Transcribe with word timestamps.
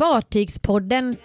Fartygspodden. 0.00 1.16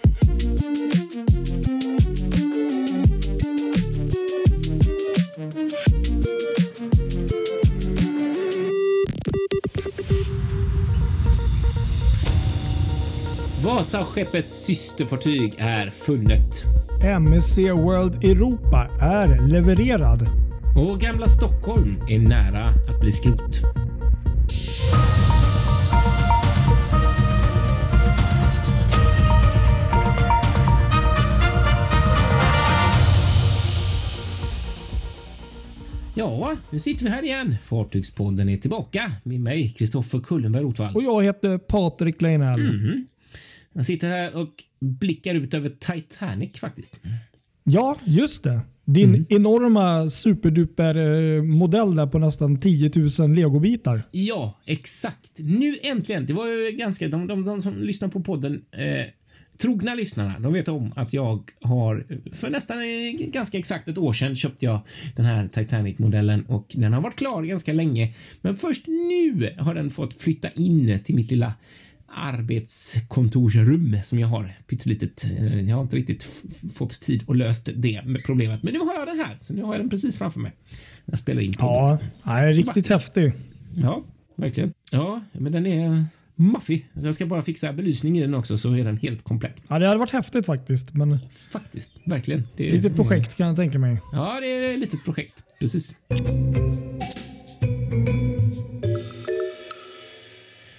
Vasaskeppets 13.64 14.64
systerfartyg 14.64 15.54
är 15.58 15.90
funnet. 15.90 16.64
MSC 17.20 17.58
World 17.58 18.24
Europa 18.24 18.88
är 19.00 19.48
levererad. 19.48 20.28
Och 20.76 21.00
gamla 21.00 21.28
Stockholm 21.28 22.02
är 22.08 22.18
nära 22.18 22.68
att 22.68 23.00
bli 23.00 23.12
skrot. 23.12 23.62
Ja, 36.18 36.56
nu 36.70 36.78
sitter 36.80 37.04
vi 37.04 37.10
här 37.10 37.22
igen. 37.22 37.56
Fartygspodden 37.62 38.48
är 38.48 38.56
tillbaka 38.56 39.12
med 39.22 39.40
mig, 39.40 39.74
Kristoffer 39.78 40.20
Kullenberg 40.20 40.62
Rotvall. 40.62 40.94
Och 40.94 41.02
jag 41.02 41.24
heter 41.24 41.58
Patrik 41.58 42.22
Leinell. 42.22 42.60
Mm. 42.60 43.06
Jag 43.72 43.86
sitter 43.86 44.08
här 44.08 44.36
och 44.36 44.48
blickar 44.80 45.34
ut 45.34 45.54
över 45.54 45.68
Titanic 45.70 46.58
faktiskt. 46.58 47.00
Ja, 47.64 47.96
just 48.04 48.44
det. 48.44 48.60
Din 48.84 49.08
Mm. 49.08 49.26
enorma 49.28 50.10
superduper 50.10 50.96
eh, 50.96 51.42
modell 51.42 51.94
där 51.96 52.06
på 52.06 52.18
nästan 52.18 52.58
10 52.58 52.90
000 53.18 53.30
legobitar. 53.34 54.02
Ja, 54.10 54.60
exakt. 54.66 55.30
Nu 55.36 55.76
äntligen. 55.82 56.26
Det 56.26 56.32
var 56.32 56.46
ju 56.46 56.76
ganska... 56.76 57.08
De, 57.08 57.26
de, 57.26 57.44
de 57.44 57.62
som 57.62 57.78
lyssnar 57.82 58.08
på 58.08 58.20
podden, 58.20 58.62
eh, 58.72 59.06
trogna 59.58 59.94
lyssnarna, 59.94 60.38
de 60.38 60.52
vet 60.52 60.68
om 60.68 60.92
att 60.96 61.12
jag 61.12 61.50
har 61.60 62.06
för 62.32 62.50
nästan 62.50 62.76
ganska 63.32 63.58
exakt 63.58 63.88
ett 63.88 63.98
år 63.98 64.12
sedan 64.12 64.36
köpte 64.36 64.64
jag 64.64 64.80
den 65.16 65.26
här 65.26 65.48
Titanic-modellen 65.48 66.46
och 66.46 66.66
den 66.74 66.92
har 66.92 67.00
varit 67.00 67.16
klar 67.16 67.42
ganska 67.42 67.72
länge. 67.72 68.14
Men 68.40 68.56
först 68.56 68.86
nu 68.86 69.54
har 69.58 69.74
den 69.74 69.90
fått 69.90 70.14
flytta 70.14 70.50
in 70.50 70.98
till 71.04 71.14
mitt 71.14 71.30
lilla 71.30 71.54
arbetskontorsrum 72.08 73.96
som 74.02 74.18
jag 74.18 74.28
har 74.28 74.54
pyttelitet. 74.66 75.24
Eh, 75.38 75.68
Jag 75.68 75.76
har 75.76 75.82
inte 75.82 75.96
riktigt 75.96 76.22
fått 76.74 77.00
tid 77.00 77.22
och 77.26 77.36
löst 77.36 77.68
det 77.76 78.02
med 78.04 78.24
problemet, 78.24 78.62
men 78.62 78.72
nu 78.72 78.78
har 78.78 78.94
jag 78.94 79.06
den 79.06 79.20
här, 79.20 79.36
så 79.40 79.54
nu 79.54 79.62
har 79.62 79.74
jag 79.74 79.80
den 79.80 79.90
precis 79.90 80.18
framför 80.18 80.40
mig. 80.40 80.52
Jag 81.04 81.18
spelar 81.18 81.42
in 81.42 81.52
podden. 81.52 81.74
Ja, 81.74 81.98
nej, 82.22 82.52
riktigt 82.52 82.88
häftig. 82.88 83.32
Ja, 83.76 84.04
verkligen. 84.36 84.72
Ja, 84.90 85.20
men 85.32 85.52
den 85.52 85.66
är 85.66 86.04
maffig. 86.36 86.88
Jag 87.02 87.14
ska 87.14 87.26
bara 87.26 87.42
fixa 87.42 87.72
belysning 87.72 88.18
i 88.18 88.20
den 88.20 88.34
också 88.34 88.58
så 88.58 88.72
är 88.72 88.84
den 88.84 88.96
helt 88.96 89.24
komplett. 89.24 89.62
Ja, 89.68 89.78
det 89.78 89.86
hade 89.86 89.98
varit 89.98 90.10
häftigt 90.10 90.46
faktiskt. 90.46 90.94
Men 90.94 91.18
Faktiskt, 91.52 91.92
verkligen. 92.04 92.42
Det 92.56 92.68
är, 92.68 92.72
litet 92.72 92.96
projekt 92.96 93.36
kan 93.36 93.46
jag 93.46 93.56
tänka 93.56 93.78
mig. 93.78 94.00
Ja, 94.12 94.38
det 94.40 94.46
är 94.46 94.74
ett 94.74 94.78
litet 94.80 95.04
projekt. 95.04 95.44
Precis. 95.60 95.94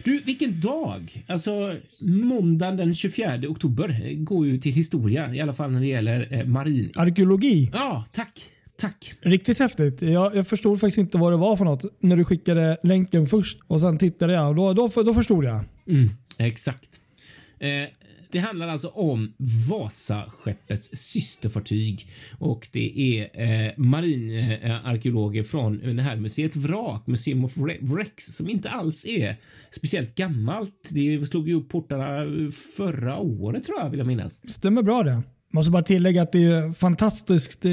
Du, 0.04 0.18
vilken 0.26 0.62
dag! 0.62 1.26
Alltså, 1.28 1.76
måndagen 2.00 2.78
den 2.78 2.96
24 2.96 3.40
oktober 3.48 4.14
går 4.16 4.48
ju 4.48 4.58
till 4.58 4.74
historia, 4.74 5.36
i 5.36 5.42
alla 5.42 5.54
fall 5.54 5.72
när 5.72 5.80
det 5.80 5.88
gäller 5.88 6.28
eh, 6.32 6.46
marin. 6.46 6.92
Arkeologi. 6.96 7.70
Ja, 7.74 8.06
tack. 8.12 8.44
Tack. 8.80 9.14
Riktigt 9.22 9.60
häftigt. 9.60 10.02
Jag, 10.02 10.36
jag 10.36 10.48
förstod 10.48 10.80
faktiskt 10.80 10.98
inte 10.98 11.18
vad 11.18 11.34
det 11.34 11.38
var 11.38 11.56
för 11.56 11.66
något 11.66 11.86
när 12.00 12.18
du 12.18 12.26
skickade 12.26 12.78
länken 12.84 13.28
först. 13.28 13.58
Och 13.68 13.82
Sen 13.82 13.98
tittade 13.98 14.34
jag 14.34 14.50
och 14.50 14.56
då, 14.56 14.74
då, 14.74 15.04
då 15.04 15.14
förstod 15.14 15.44
jag. 15.46 15.64
Mm, 15.88 16.10
exakt. 16.38 17.00
Eh, 17.60 17.70
det 18.32 18.40
handlar 18.40 18.68
alltså 18.68 18.88
om 18.88 19.34
Vasaskeppets 19.70 20.90
systerfartyg 20.94 22.08
och 22.40 22.68
det 22.72 23.20
är 23.20 23.42
eh, 23.68 23.72
marinarkeologer 23.78 25.44
från 25.44 25.96
det 25.96 26.02
här 26.04 26.16
museet 26.16 26.56
Vrak, 26.56 27.08
Museum 27.08 27.46
of 27.46 27.58
Wre- 27.58 27.94
Wrecks, 27.96 28.26
som 28.26 28.50
inte 28.50 28.70
alls 28.70 29.06
är 29.06 29.36
speciellt 29.72 30.16
gammalt. 30.16 30.90
Det 30.92 31.26
slog 31.28 31.50
ju 31.50 31.56
upp 31.56 31.70
portarna 31.70 32.26
förra 32.78 33.18
året 33.20 33.64
tror 33.64 33.80
jag, 33.80 33.90
vill 33.90 33.98
jag 34.00 34.08
minnas. 34.08 34.54
Stämmer 34.54 34.82
bra 34.82 35.04
det. 35.04 35.22
Måste 35.54 35.72
bara 35.72 35.84
tillägga 35.84 36.22
att 36.22 36.32
det 36.32 36.44
är 36.44 36.70
ett 36.70 36.78
fantastiskt 36.78 37.66
eh, 37.66 37.72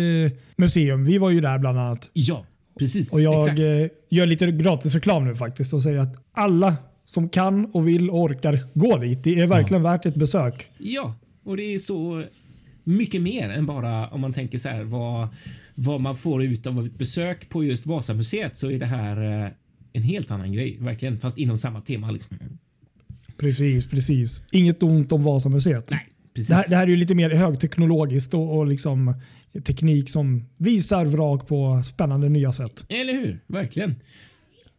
museum. 0.57 1.05
Vi 1.05 1.19
var 1.19 1.31
ju 1.31 1.41
där 1.41 1.59
bland 1.59 1.79
annat. 1.79 2.11
Ja, 2.13 2.47
precis. 2.79 3.13
Och 3.13 3.21
jag 3.21 3.39
Exakt. 3.39 3.59
eh, 3.59 3.99
gör 4.11 4.27
lite 4.27 4.47
gratis 4.47 4.95
reklam 4.95 5.25
nu 5.25 5.37
faktiskt 5.37 5.75
och 5.75 5.83
säger 5.83 5.99
att 5.99 6.17
alla 6.33 6.77
som 7.05 7.29
kan 7.29 7.65
och 7.65 7.89
vill 7.89 8.11
och 8.11 8.21
orkar 8.23 8.67
gå 8.75 8.99
dit. 8.99 9.25
Det 9.25 9.41
är 9.41 9.47
verkligen 9.47 9.83
värt 9.83 10.07
ett 10.07 10.15
besök. 10.15 10.67
Ja, 10.79 11.15
och 11.45 11.57
det 11.57 11.75
är 11.75 11.79
så 11.79 12.25
mycket 12.85 13.23
mer 13.23 13.49
än 13.49 13.67
bara 13.67 14.09
om 14.09 14.21
man 14.21 14.33
tänker 14.33 14.59
så 14.59 14.69
här 14.69 14.85
vad, 14.85 15.29
vad 15.75 16.01
man 16.01 16.17
får 16.17 16.45
ut 16.45 16.67
av 16.67 16.85
ett 16.87 16.99
besök 16.99 17.49
på 17.49 17.65
just 17.65 17.87
Vasamuseet 17.87 18.57
så 18.57 18.71
är 18.71 18.79
det 18.79 18.87
här 18.87 19.45
eh, 19.45 19.51
en 19.93 20.03
helt 20.03 20.31
annan 20.31 20.53
grej, 20.53 20.79
verkligen, 20.81 21.21
fast 21.21 21.39
inom 21.39 21.59
samma 21.59 21.81
tema. 21.81 22.11
Liksom. 22.11 22.37
Precis, 23.37 23.87
precis. 23.87 24.43
Inget 24.53 24.83
ont 24.83 25.13
om 25.13 25.23
Vasamuseet. 25.23 25.91
Nej, 25.91 26.09
precis. 26.35 26.49
Det 26.49 26.55
här, 26.55 26.65
det 26.69 26.77
här 26.77 26.83
är 26.83 26.91
ju 26.91 26.97
lite 26.97 27.15
mer 27.15 27.31
högteknologiskt 27.31 28.35
och, 28.35 28.59
och 28.59 28.67
liksom 28.67 29.15
teknik 29.67 30.11
som 30.11 30.45
visar 30.57 31.07
vrak 31.07 31.49
på 31.49 31.83
spännande 31.85 32.29
nya 32.29 32.53
sätt. 32.53 32.87
Eller 32.89 33.13
hur? 33.13 33.41
Verkligen. 33.47 33.95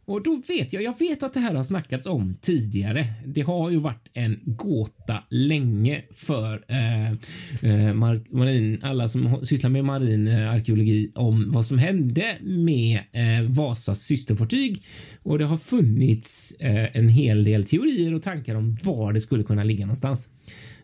Och 0.07 0.23
då 0.23 0.41
vet 0.47 0.73
jag, 0.73 0.83
jag 0.83 0.99
vet 0.99 1.23
att 1.23 1.33
det 1.33 1.39
här 1.39 1.53
har 1.55 1.63
snackats 1.63 2.07
om 2.07 2.38
tidigare. 2.41 3.05
Det 3.25 3.41
har 3.41 3.69
ju 3.69 3.77
varit 3.77 4.09
en 4.13 4.39
gåta 4.45 5.23
länge 5.29 6.03
för 6.13 6.66
eh, 6.67 7.11
eh, 7.11 7.93
mar- 7.93 8.25
marin, 8.29 8.79
alla 8.83 9.07
som 9.07 9.45
sysslar 9.45 9.69
med 9.69 9.85
marin 9.85 10.27
eh, 10.27 10.49
arkeologi 10.49 11.11
om 11.16 11.45
vad 11.49 11.66
som 11.66 11.77
hände 11.77 12.37
med 12.41 12.99
eh, 13.11 13.49
Vasas 13.49 13.99
systerfartyg. 13.99 14.83
Och 15.23 15.39
det 15.39 15.45
har 15.45 15.57
funnits 15.57 16.51
eh, 16.59 16.97
en 16.97 17.09
hel 17.09 17.43
del 17.43 17.66
teorier 17.66 18.13
och 18.13 18.22
tankar 18.22 18.55
om 18.55 18.77
var 18.83 19.13
det 19.13 19.22
skulle 19.22 19.43
kunna 19.43 19.63
ligga 19.63 19.85
någonstans. 19.85 20.29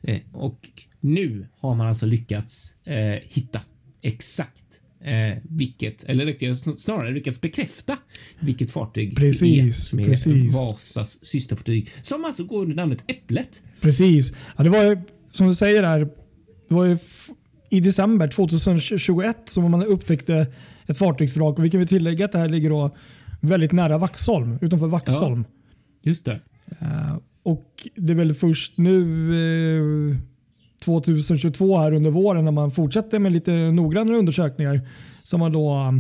Eh, 0.04 0.20
och 0.34 0.70
nu 1.00 1.48
har 1.60 1.76
man 1.76 1.88
alltså 1.88 2.06
lyckats 2.06 2.86
eh, 2.86 3.20
hitta 3.24 3.62
exakt 4.02 4.64
eh, 5.02 5.38
vilket, 5.44 6.04
eller 6.04 6.54
snarare 6.78 7.12
lyckats 7.12 7.42
bekräfta 7.42 7.98
vilket 8.40 8.72
fartyg 8.72 9.16
det 9.16 9.28
är 9.28 9.32
Precis, 9.32 9.86
som 9.86 10.00
är 10.00 10.06
precis. 10.06 10.54
Vasas 10.54 11.26
systerfartyg 11.26 11.90
som 12.02 12.26
alltså 12.26 12.44
går 12.44 12.62
under 12.62 12.76
namnet 12.76 13.04
Äpplet. 13.08 13.64
Precis. 13.82 14.34
Ja, 14.58 14.64
det 14.64 14.70
var 14.70 14.84
ju, 14.84 14.98
som 15.32 15.48
du 15.48 15.56
säger 15.56 15.82
där, 15.82 16.00
det 16.70 16.76
var 16.76 16.86
ju 16.86 16.98
i 17.70 17.80
december 17.80 18.28
2021 18.28 19.38
som 19.46 19.72
man 19.72 19.84
upptäckte 19.84 20.48
ett 20.88 20.98
fartygsvrak. 20.98 21.58
Och 21.58 21.66
vi 21.66 21.70
kan 21.70 21.80
väl 21.80 21.88
tillägga 21.88 22.26
att 22.26 22.32
det 22.32 22.40
här 22.40 22.50
ligger 22.50 22.70
då 22.70 22.96
väldigt 23.42 23.72
nära 23.72 23.98
Vaxholm, 23.98 24.58
utanför 24.62 24.88
Vaxholm. 24.88 25.46
Just 26.04 26.26
det. 26.26 26.40
Eh, 26.80 27.18
och 27.44 27.88
det 27.96 28.14
är 28.14 28.18
väl 28.18 28.34
först 28.34 28.78
nu 28.78 29.02
eh, 30.12 30.18
2022 30.86 31.78
här 31.78 31.94
under 31.94 32.12
våren 32.12 32.46
när 32.46 32.52
man 32.52 32.72
fortsätter 32.72 33.20
med 33.20 33.32
lite 33.32 33.52
noggrannare 33.72 34.18
undersökningar 34.18 34.90
som 35.24 35.40
man 35.40 35.52
då 35.52 35.94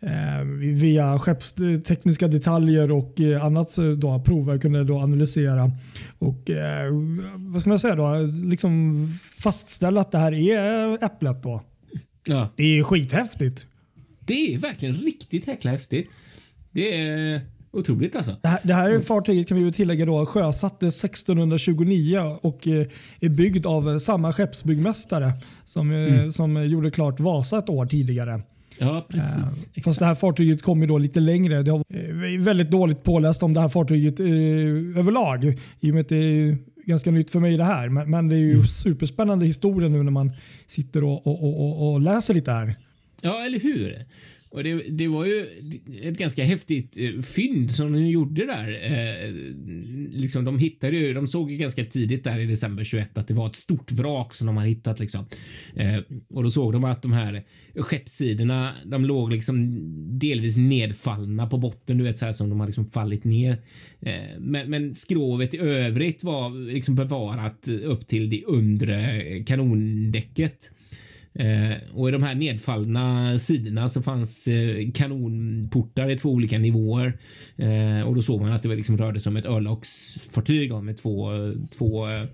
eh, 0.00 0.44
via 0.60 1.18
skeppstekniska 1.18 2.28
detaljer 2.28 2.90
och 2.92 3.20
eh, 3.20 3.44
annat 3.44 3.76
då, 3.98 4.20
prover 4.20 4.58
kunde 4.58 4.84
då 4.84 4.98
analysera 4.98 5.70
och 6.18 6.50
eh, 6.50 6.90
vad 7.36 7.60
ska 7.60 7.70
man 7.70 7.78
säga 7.78 7.94
då, 7.94 8.16
liksom 8.34 9.06
fastställa 9.42 10.00
att 10.00 10.12
det 10.12 10.18
här 10.18 10.32
är 10.32 11.04
äpplet. 11.04 11.42
Då. 11.42 11.62
Ja, 12.24 12.48
Det 12.56 12.78
är 12.78 12.82
skithäftigt. 12.82 13.66
det 14.20 14.54
är 14.54 14.58
verkligen 14.58 14.94
riktigt 14.94 15.46
jäkla 15.46 15.70
häftigt. 15.70 16.10
Det 16.70 17.00
är 17.00 17.40
otroligt 17.74 18.16
alltså. 18.16 18.36
Det 18.42 18.48
här, 18.48 18.60
det 18.62 18.74
här 18.74 19.00
fartyget 19.00 19.48
kan 19.48 19.56
vi 19.56 19.64
ju 19.64 19.72
tillägga 19.72 20.06
då 20.06 20.26
sjösattes 20.26 21.04
1629 21.04 22.18
och 22.40 22.68
eh, 22.68 22.86
är 23.20 23.28
byggd 23.28 23.66
av 23.66 23.90
eh, 23.90 23.98
samma 23.98 24.32
skeppsbyggmästare 24.32 25.32
som, 25.64 25.90
eh, 25.90 26.28
som 26.28 26.66
gjorde 26.66 26.90
klart 26.90 27.20
Vasa 27.20 27.58
ett 27.58 27.68
år 27.68 27.86
tidigare. 27.86 28.42
Ja, 28.78 29.06
precis. 29.08 29.36
Eh, 29.36 29.42
Fast 29.42 29.76
Exakt. 29.76 29.98
det 29.98 30.06
här 30.06 30.14
fartyget 30.14 30.62
kom 30.62 30.80
ju 30.80 30.86
då 30.86 30.98
lite 30.98 31.20
längre. 31.20 31.62
Det 31.62 31.70
har 31.70 31.84
eh, 31.94 32.40
väldigt 32.40 32.70
dåligt 32.70 33.02
påläst 33.02 33.42
om 33.42 33.54
det 33.54 33.60
här 33.60 33.68
fartyget 33.68 34.20
eh, 34.20 34.26
överlag 34.98 35.44
i 35.80 35.90
och 35.90 35.94
med 35.94 36.00
att 36.00 36.08
det 36.08 36.16
är 36.16 36.58
ganska 36.86 37.10
nytt 37.10 37.30
för 37.30 37.40
mig 37.40 37.56
det 37.56 37.64
här. 37.64 37.88
Men, 37.88 38.10
men 38.10 38.28
det 38.28 38.36
är 38.36 38.38
ju 38.38 38.64
superspännande 38.64 39.46
historia 39.46 39.88
nu 39.88 40.02
när 40.02 40.10
man 40.10 40.32
sitter 40.66 41.04
och, 41.04 41.26
och, 41.26 41.44
och, 41.44 41.92
och 41.92 42.00
läser 42.00 42.34
lite 42.34 42.50
här. 42.52 42.74
Ja, 43.20 43.44
eller 43.44 43.60
hur? 43.60 44.04
Och 44.54 44.64
det, 44.64 44.74
det, 44.74 45.08
var 45.08 45.24
ju 45.24 45.46
ett 46.02 46.18
ganska 46.18 46.44
häftigt 46.44 46.98
eh, 46.98 47.22
fynd 47.22 47.70
som 47.70 47.92
de 47.92 48.06
gjorde 48.06 48.46
där. 48.46 48.68
Eh, 48.84 49.32
liksom 50.10 50.44
de 50.44 50.58
hittade 50.58 50.96
ju, 50.96 51.14
de 51.14 51.26
såg 51.26 51.50
ju 51.50 51.56
ganska 51.56 51.84
tidigt 51.84 52.24
där 52.24 52.38
i 52.38 52.46
december 52.46 52.84
21 52.84 53.18
att 53.18 53.28
det 53.28 53.34
var 53.34 53.46
ett 53.46 53.56
stort 53.56 53.92
vrak 53.92 54.32
som 54.34 54.46
de 54.46 54.56
hade 54.56 54.68
hittat 54.68 55.00
liksom. 55.00 55.26
Eh, 55.76 55.96
och 56.28 56.42
då 56.42 56.50
såg 56.50 56.72
de 56.72 56.84
att 56.84 57.02
de 57.02 57.12
här 57.12 57.44
skeppssidorna, 57.76 58.74
de 58.84 59.04
låg 59.04 59.32
liksom 59.32 59.80
delvis 60.18 60.56
nedfallna 60.56 61.46
på 61.46 61.58
botten, 61.58 61.98
du 61.98 62.04
vet 62.04 62.18
så 62.18 62.24
här 62.24 62.32
som 62.32 62.48
de 62.48 62.60
har 62.60 62.66
liksom 62.66 62.86
fallit 62.86 63.24
ner. 63.24 63.58
Eh, 64.00 64.38
men, 64.38 64.70
men 64.70 64.94
skrovet 64.94 65.54
i 65.54 65.58
övrigt 65.58 66.24
var 66.24 66.72
liksom 66.72 66.94
bevarat 66.94 67.68
upp 67.68 68.06
till 68.06 68.30
det 68.30 68.44
undre 68.44 69.22
kanondäcket. 69.44 70.70
Eh, 71.38 71.76
och 71.94 72.08
i 72.08 72.12
de 72.12 72.22
här 72.22 72.34
nedfallna 72.34 73.38
sidorna 73.38 73.88
så 73.88 74.02
fanns 74.02 74.48
eh, 74.48 74.90
kanonportar 74.94 76.10
i 76.10 76.16
två 76.16 76.30
olika 76.30 76.58
nivåer. 76.58 77.18
Eh, 77.56 78.08
och 78.08 78.14
då 78.14 78.22
såg 78.22 78.40
man 78.40 78.52
att 78.52 78.62
det 78.62 78.68
var 78.68 78.76
liksom 78.76 78.98
rörde 78.98 79.20
sig 79.20 79.30
om 79.30 79.36
ett 79.36 79.46
örlogsfartyg 79.46 80.72
med 80.72 80.96
två, 80.96 81.30
två 81.78 82.10
eh, 82.10 82.24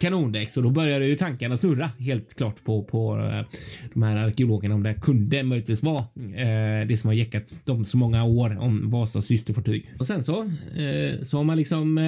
kanondäck 0.00 0.56
och 0.56 0.62
då 0.62 0.70
började 0.70 1.06
ju 1.06 1.16
tankarna 1.16 1.56
snurra 1.56 1.90
helt 1.98 2.34
klart 2.34 2.64
på, 2.64 2.84
på 2.84 3.16
uh, 3.16 3.42
de 3.94 4.02
här 4.02 4.16
arkeologerna 4.16 4.74
om 4.74 4.82
det 4.82 4.94
kunde 4.94 5.42
möjligtvis 5.42 5.82
vara 5.82 6.00
uh, 6.00 6.86
det 6.88 7.00
som 7.00 7.08
har 7.08 7.14
jäckats 7.14 7.64
dem 7.64 7.84
så 7.84 7.96
många 7.96 8.24
år 8.24 8.58
om 8.60 8.90
Vasas 8.90 9.26
systerfartyg. 9.26 9.90
Och 9.98 10.06
sen 10.06 10.22
så, 10.22 10.42
uh, 10.42 11.22
så 11.22 11.36
har 11.36 11.44
man 11.44 11.56
liksom 11.56 12.00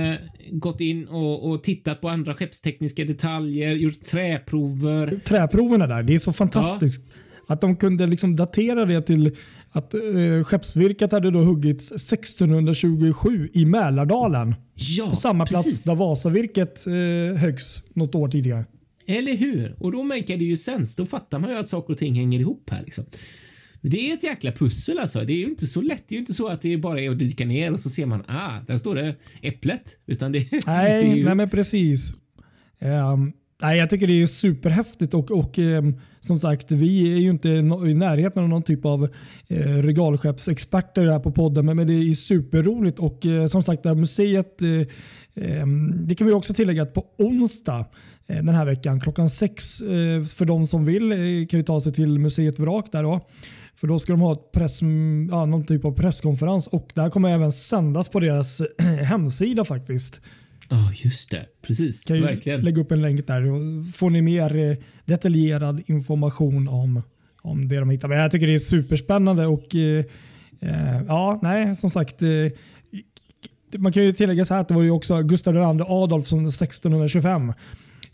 gått 0.51 0.81
in 0.81 1.07
och, 1.09 1.51
och, 1.51 1.63
tittat 1.63 2.01
på 2.01 2.09
andra 2.09 2.35
skeppstekniska 2.35 3.05
detaljer, 3.05 3.73
gjort 3.73 4.05
träprover. 4.05 5.21
Träproverna 5.25 5.87
där, 5.87 6.03
det 6.03 6.15
är 6.15 6.19
så 6.19 6.33
fantastiskt. 6.33 7.05
Ja. 7.09 7.15
Att 7.47 7.61
de 7.61 7.77
kunde 7.77 8.07
liksom 8.07 8.37
datera 8.37 8.85
det 8.85 9.03
till 9.03 9.37
att 9.73 9.95
eh, 9.95 10.45
skeppsvirket 10.45 11.13
hade 11.13 11.31
då 11.31 11.39
huggits 11.39 11.93
1627 11.93 13.49
i 13.53 13.65
Mälardalen. 13.65 14.55
Ja, 14.75 15.11
på 15.11 15.17
samma 15.17 15.47
precis. 15.47 15.65
plats 15.65 15.85
där 15.85 15.95
Vasavirket 15.95 16.87
eh, 16.87 17.41
höggs 17.41 17.83
något 17.95 18.15
år 18.15 18.29
tidigare. 18.29 18.65
Eller 19.07 19.37
hur? 19.37 19.77
Och 19.79 19.93
då 19.93 20.03
märker 20.03 20.37
det 20.37 20.45
ju 20.45 20.57
sens. 20.57 20.97
Då 20.97 21.07
fattar 21.07 21.39
man 21.39 21.51
ju 21.51 21.57
att 21.57 21.69
saker 21.69 21.93
och 21.93 21.99
ting 21.99 22.15
hänger 22.15 22.41
ihop 22.41 22.71
här. 22.71 22.83
Liksom. 22.85 23.05
Det 23.81 24.11
är 24.11 24.15
ett 24.15 24.23
jäkla 24.23 24.53
pussel 24.53 24.99
alltså. 24.99 25.25
Det 25.25 25.33
är 25.33 25.37
ju 25.37 25.45
inte 25.45 25.67
så 25.67 25.81
lätt. 25.81 26.05
Det 26.09 26.15
är 26.15 26.17
ju 26.17 26.21
inte 26.21 26.35
så 26.35 26.49
att 26.49 26.63
det 26.63 26.77
bara 26.77 27.01
är 27.01 27.11
att 27.11 27.19
dyka 27.19 27.45
ner 27.45 27.73
och 27.73 27.81
så 27.81 27.91
ser 27.91 28.07
man, 28.07 28.25
ah, 28.29 28.61
där 28.67 28.77
står 28.77 28.95
det 28.95 29.15
äpplet. 29.43 29.97
Utan 30.07 30.33
det, 30.33 30.39
nej, 30.67 30.93
det 31.03 31.13
är 31.13 31.17
ju... 31.17 31.25
nej, 31.25 31.35
men 31.35 31.51
precis. 31.51 32.15
Um, 32.81 33.33
nej, 33.63 33.79
jag 33.79 33.91
tycker 33.91 34.07
det 34.07 34.23
är 34.23 34.27
superhäftigt 34.27 35.15
och, 35.15 35.31
och 35.31 35.59
ehm, 35.59 36.01
som 36.21 36.39
sagt, 36.39 36.71
vi 36.71 37.15
är 37.15 37.19
ju 37.19 37.31
inte 37.31 37.49
i 37.49 37.95
närheten 37.95 38.43
av 38.43 38.49
någon 38.49 38.63
typ 38.63 38.85
av 38.85 39.09
eh, 39.49 39.59
regalskeppsexperter 39.59 41.07
här 41.07 41.19
på 41.19 41.33
podden, 41.33 41.67
men, 41.67 41.77
men 41.77 41.87
det 41.87 41.93
är 41.93 42.15
superroligt 42.15 42.99
och 42.99 43.27
eh, 43.27 43.47
som 43.47 43.63
sagt, 43.63 43.83
det 43.83 43.89
här 43.89 43.97
museet, 43.97 44.63
eh, 44.63 45.53
ehm, 45.61 46.07
det 46.07 46.15
kan 46.15 46.27
vi 46.27 46.33
också 46.33 46.55
tillägga 46.55 46.83
att 46.83 46.95
på 46.95 47.05
onsdag 47.19 47.87
eh, 48.27 48.45
den 48.45 48.55
här 48.55 48.65
veckan 48.65 49.01
klockan 49.01 49.31
sex 49.31 49.81
eh, 49.81 50.25
för 50.25 50.45
de 50.45 50.67
som 50.67 50.85
vill 50.85 51.13
eh, 51.13 51.47
kan 51.47 51.59
vi 51.59 51.65
ta 51.65 51.81
sig 51.81 51.93
till 51.93 52.19
museet 52.19 52.59
Vrak 52.59 52.93
där 52.93 53.03
då. 53.03 53.21
För 53.75 53.87
då 53.87 53.99
ska 53.99 54.13
de 54.13 54.21
ha 54.21 54.33
ett 54.33 54.53
press, 54.53 54.83
mm, 54.83 55.29
ja, 55.31 55.47
någon 55.47 55.67
typ 55.67 55.85
av 55.85 55.93
presskonferens 55.93 56.67
och 56.67 56.91
det 56.95 57.03
här 57.03 57.11
kommer 57.11 57.29
även 57.29 57.53
sändas 57.53 58.09
på 58.09 58.21
deras 58.21 58.63
hemsida 59.03 59.65
faktiskt. 59.65 60.21
Ja, 60.73 60.79
oh, 60.79 60.91
just 60.95 61.31
det. 61.31 61.47
Precis. 61.63 62.05
Kan 62.05 62.21
Verkligen. 62.21 62.61
lägga 62.61 62.81
upp 62.81 62.93
en 62.93 63.03
länk 63.03 63.27
där. 63.27 63.51
och 63.51 63.87
får 63.95 64.11
ni 64.11 64.23
mer 64.23 64.57
eh, 64.57 64.77
detaljerad 65.05 65.83
information 65.87 66.69
om, 66.69 67.03
om 67.43 67.69
det 67.69 67.77
de 67.77 67.91
hittar. 67.91 68.09
Men 68.09 68.19
jag 68.19 68.31
tycker 68.31 68.47
det 68.47 68.55
är 68.55 68.59
superspännande 68.59 69.47
och 69.47 69.75
eh, 69.75 70.05
eh 70.61 71.03
ja, 71.09 71.39
nej, 71.43 71.77
som 71.77 71.91
sagt. 71.91 72.23
Eh, 72.23 72.29
man 73.79 73.93
kan 73.93 74.05
ju 74.05 74.13
tillägga 74.13 74.45
så 74.45 74.55
här 74.55 74.61
att 74.61 74.69
det 74.69 74.75
var 74.75 74.83
ju 74.83 74.91
också 74.91 75.23
Gustav 75.23 75.55
II 75.55 75.85
Adolf 75.89 76.27
som 76.27 76.47
1625 76.47 77.49
eh, 77.49 77.55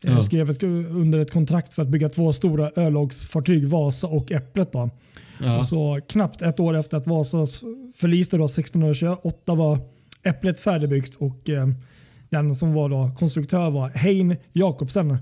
ja. 0.01 0.23
skrev 0.23 0.65
under 0.91 1.19
ett 1.19 1.31
kontrakt 1.31 1.75
för 1.75 1.83
att 1.83 1.89
bygga 1.89 2.09
två 2.09 2.33
stora 2.33 2.71
örlogsfartyg, 2.77 3.69
Vasa 3.69 4.07
och 4.07 4.33
Äpplet. 4.33 4.73
Då. 4.73 4.91
Ja. 5.41 5.59
Och 5.59 5.67
så 5.67 6.01
knappt 6.09 6.43
ett 6.43 6.61
år 6.61 6.77
efter 6.77 6.97
att 6.97 7.07
Vasas 7.07 7.63
förliste 7.97 8.37
då 8.37 8.45
1628 8.45 9.55
var 9.55 9.79
Äpplet 10.23 10.61
färdigbyggt 10.61 11.15
och 11.15 11.51
eh, 11.51 11.69
den 12.31 12.55
som 12.55 12.73
var 12.73 12.89
då 12.89 13.11
konstruktör 13.19 13.71
var 13.71 13.89
Hein 13.89 14.37
Jakobsen 14.53 15.17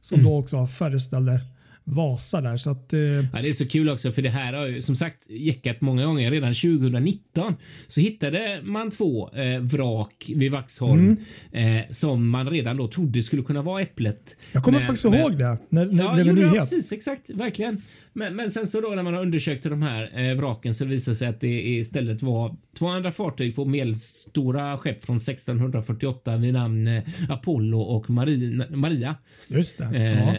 som 0.00 0.20
mm. 0.20 0.30
då 0.30 0.38
också 0.38 0.66
föreställde 0.66 1.40
Vasa 1.84 2.40
där. 2.40 2.56
Så 2.56 2.70
att, 2.70 2.92
eh... 2.92 3.00
ja, 3.00 3.42
det 3.42 3.48
är 3.48 3.52
så 3.52 3.66
kul 3.68 3.88
också 3.88 4.12
för 4.12 4.22
det 4.22 4.28
här 4.28 4.52
har 4.52 4.66
ju 4.66 4.82
som 4.82 4.96
sagt 4.96 5.30
jäckat 5.30 5.80
många 5.80 6.04
gånger. 6.06 6.30
Redan 6.30 6.54
2019 6.54 7.54
så 7.86 8.00
hittade 8.00 8.60
man 8.62 8.90
två 8.90 9.30
eh, 9.30 9.60
vrak 9.60 10.30
vid 10.34 10.52
Vaxholm 10.52 11.16
mm. 11.52 11.78
eh, 11.78 11.90
som 11.90 12.28
man 12.28 12.50
redan 12.50 12.76
då 12.76 12.88
trodde 12.88 13.22
skulle 13.22 13.42
kunna 13.42 13.62
vara 13.62 13.82
Äpplet. 13.82 14.36
Jag 14.52 14.62
kommer 14.62 14.78
men, 14.78 14.86
faktiskt 14.86 15.04
men, 15.04 15.20
ihåg 15.20 15.38
det 15.38 15.58
när, 15.68 15.86
när 15.86 16.04
ja, 16.04 16.14
det 16.14 16.22
blev 16.22 16.34
nyhet. 16.34 16.52
precis, 16.52 16.92
exakt, 16.92 17.30
verkligen. 17.30 17.82
Men, 18.20 18.36
men 18.36 18.50
sen 18.50 18.66
så 18.66 18.80
då 18.80 18.88
när 18.88 19.02
man 19.02 19.14
har 19.14 19.22
undersökt 19.22 19.62
de 19.62 19.82
här 19.82 20.30
eh, 20.30 20.36
vraken 20.36 20.74
så 20.74 20.84
visar 20.84 21.12
det 21.12 21.16
sig 21.16 21.28
att 21.28 21.40
det 21.40 21.62
istället 21.62 22.22
var 22.22 22.56
två 22.78 22.86
andra 22.86 23.12
fartyg 23.12 23.56
på 23.56 23.64
medelstora 23.64 24.78
skepp 24.78 25.04
från 25.04 25.16
1648 25.16 26.36
vid 26.36 26.54
namn 26.54 26.86
eh, 26.86 27.02
Apollo 27.28 27.80
och 27.80 28.10
Maria. 28.10 28.66
Maria. 28.70 29.16
Just 29.48 29.78
det. 29.78 29.84
Eh, 29.84 30.34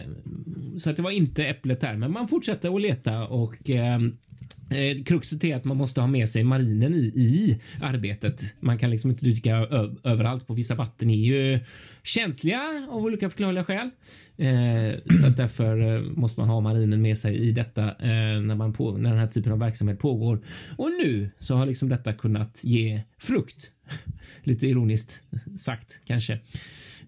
så 0.78 0.90
att 0.90 0.96
det 0.96 1.02
var 1.02 1.10
inte 1.10 1.44
äpplet 1.44 1.82
här, 1.82 1.96
men 1.96 2.12
man 2.12 2.28
fortsatte 2.28 2.68
att 2.68 2.80
leta 2.80 3.26
och 3.26 3.70
eh, 4.70 5.02
kruxet 5.04 5.44
är 5.44 5.56
att 5.56 5.64
man 5.64 5.76
måste 5.76 6.00
ha 6.00 6.08
med 6.08 6.28
sig 6.28 6.44
marinen 6.44 6.94
i, 6.94 6.98
i 6.98 7.60
arbetet. 7.82 8.54
Man 8.60 8.78
kan 8.78 8.90
liksom 8.90 9.10
inte 9.10 9.24
dyka 9.24 9.56
överallt 10.04 10.46
på 10.46 10.54
vissa 10.54 10.74
vatten 10.74 11.10
är 11.10 11.14
ju 11.14 11.60
känsliga 12.02 12.86
av 12.90 13.04
olika 13.04 13.30
förklarliga 13.30 13.64
skäl. 13.64 13.90
Eh, 14.36 15.16
så 15.20 15.26
att 15.26 15.36
därför 15.36 15.94
eh, 15.94 16.00
måste 16.00 16.40
man 16.40 16.48
ha 16.48 16.60
marinen 16.60 17.02
med 17.02 17.18
sig 17.18 17.36
i 17.36 17.52
detta 17.52 17.84
eh, 17.84 18.40
när, 18.40 18.54
man 18.54 18.72
på, 18.72 18.92
när 18.92 19.10
den 19.10 19.18
här 19.18 19.26
typen 19.26 19.52
av 19.52 19.58
verksamhet 19.58 19.98
pågår. 19.98 20.40
Och 20.76 20.90
nu 20.90 21.30
så 21.38 21.54
har 21.54 21.66
liksom 21.66 21.88
detta 21.88 22.12
kunnat 22.12 22.64
ge 22.64 23.00
frukt. 23.18 23.70
Lite 24.42 24.66
ironiskt 24.66 25.22
sagt 25.56 26.00
kanske. 26.04 26.38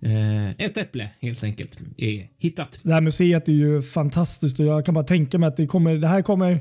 Eh, 0.00 0.50
ett 0.50 0.76
äpple 0.76 1.11
helt 1.20 1.44
enkelt 1.44 1.82
är 1.96 2.29
hittat. 2.38 2.79
Det 2.82 2.94
här 2.94 3.00
museet 3.00 3.49
är 3.49 3.52
ju 3.52 3.82
fantastiskt 3.82 4.61
och 4.61 4.67
jag 4.67 4.85
kan 4.85 4.94
bara 4.94 5.05
tänka 5.05 5.38
mig 5.38 5.46
att 5.46 5.56
det, 5.56 5.67
kommer, 5.67 5.94
det 5.94 6.08
här 6.08 6.23
kommer 6.23 6.61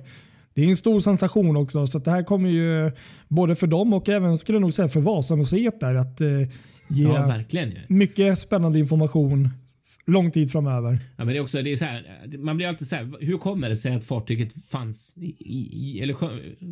det 0.54 0.64
är 0.64 0.70
en 0.70 0.76
stor 0.76 1.00
sensation 1.00 1.58
också 1.58 1.88
så 1.88 2.00
det 2.00 2.12
här 2.12 2.24
kommer 2.24 2.50
ju 2.50 2.92
både 3.28 3.56
för 3.56 3.68
dem 3.68 3.94
och 3.94 4.10
även 4.10 4.38
skulle 4.38 4.56
jag 4.56 4.62
nog 4.62 4.74
säga 4.74 4.90
för 4.90 5.00
Vasamuseet 5.00 5.80
där 5.80 5.96
att 5.96 6.22
eh, 6.22 6.28
ge 6.88 7.04
ja, 7.04 7.40
mycket 7.88 8.40
spännande 8.40 8.80
information 8.80 9.50
lång 10.06 10.32
tid 10.32 10.52
framöver. 10.52 11.00
Ja, 11.18 11.26
men 11.26 11.28
det 11.28 11.38
är 11.38 11.42
också 11.42 11.62
det 11.62 11.72
är 11.72 11.76
så 11.76 11.86
här, 11.86 12.28
man 12.38 12.58
blir 12.58 12.68
alltid 12.68 12.88
så 12.88 12.96
här. 12.96 13.14
Hur 13.20 13.38
kommer 13.38 13.70
det 13.70 13.76
sig 13.76 13.96
att 13.96 14.04
fartyget 14.04 14.70
fanns 14.70 15.18
i, 15.18 15.36
i 15.40 16.00
eller 16.02 16.16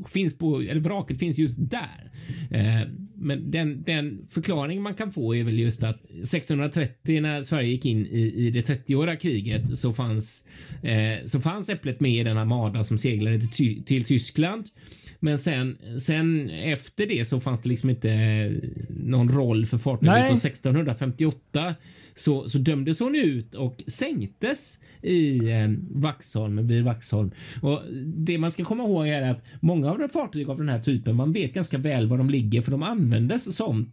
finns 0.07 0.37
på 0.37 0.61
eller 0.61 0.79
vraket 0.79 1.19
finns 1.19 1.39
just 1.39 1.55
där? 1.57 2.11
Eh, 2.51 2.87
men 3.15 3.51
den, 3.51 3.83
den 3.83 4.25
förklaring 4.29 4.81
man 4.81 4.93
kan 4.93 5.11
få 5.11 5.35
är 5.35 5.43
väl 5.43 5.59
just 5.59 5.83
att 5.83 6.05
1630 6.05 7.21
när 7.21 7.41
Sverige 7.41 7.69
gick 7.69 7.85
in 7.85 8.05
i, 8.05 8.33
i 8.35 8.51
det 8.51 8.69
30-åriga 8.69 9.15
kriget 9.15 9.77
så 9.77 9.93
fanns 9.93 10.47
eh, 10.83 11.25
så 11.25 11.41
fanns 11.41 11.69
äpplet 11.69 11.99
med 11.99 12.11
i 12.11 12.23
den 12.23 12.37
armada 12.37 12.83
som 12.83 12.97
seglade 12.97 13.41
till, 13.41 13.85
till 13.85 14.03
Tyskland. 14.03 14.65
Men 15.23 15.39
sen, 15.39 15.77
sen 15.99 16.49
efter 16.49 17.07
det 17.07 17.25
så 17.25 17.39
fanns 17.39 17.61
det 17.61 17.69
liksom 17.69 17.89
inte 17.89 18.51
någon 18.89 19.29
roll 19.29 19.65
för 19.65 19.77
fartyget. 19.77 20.31
Och 20.31 20.37
1658 20.37 21.75
så, 22.15 22.49
så 22.49 22.57
dömdes 22.57 22.99
hon 22.99 23.15
ut 23.15 23.55
och 23.55 23.83
sänktes 23.87 24.79
i 25.01 25.51
eh, 25.51 25.69
Vaxholm, 25.89 26.67
vid 26.67 26.83
Vaxholm. 26.83 27.31
Och 27.61 27.81
det 28.05 28.37
man 28.37 28.51
ska 28.51 28.65
komma 28.65 28.83
ihåg 28.83 29.07
är 29.07 29.21
att 29.21 29.43
många 29.59 29.91
av 29.91 29.99
de 29.99 30.09
fartyg 30.09 30.49
av 30.49 30.57
den 30.57 30.69
här 30.69 30.79
typen, 30.79 31.15
man 31.15 31.33
vet 31.33 31.53
ganska 31.53 31.77
väl 31.77 32.07
var 32.07 32.17
de 32.17 32.29
ligger 32.29 32.61
för 32.61 32.71
de 32.71 32.83
användes 32.83 33.55
som 33.55 33.91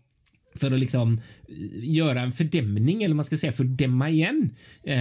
för 0.58 0.70
att 0.70 0.80
liksom 0.80 1.20
eh, 1.48 1.54
göra 1.80 2.20
en 2.20 2.32
fördämning 2.32 3.02
eller 3.02 3.14
man 3.14 3.24
ska 3.24 3.36
säga 3.36 3.52
fördämma 3.52 4.10
igen 4.10 4.50
eh, 4.84 4.96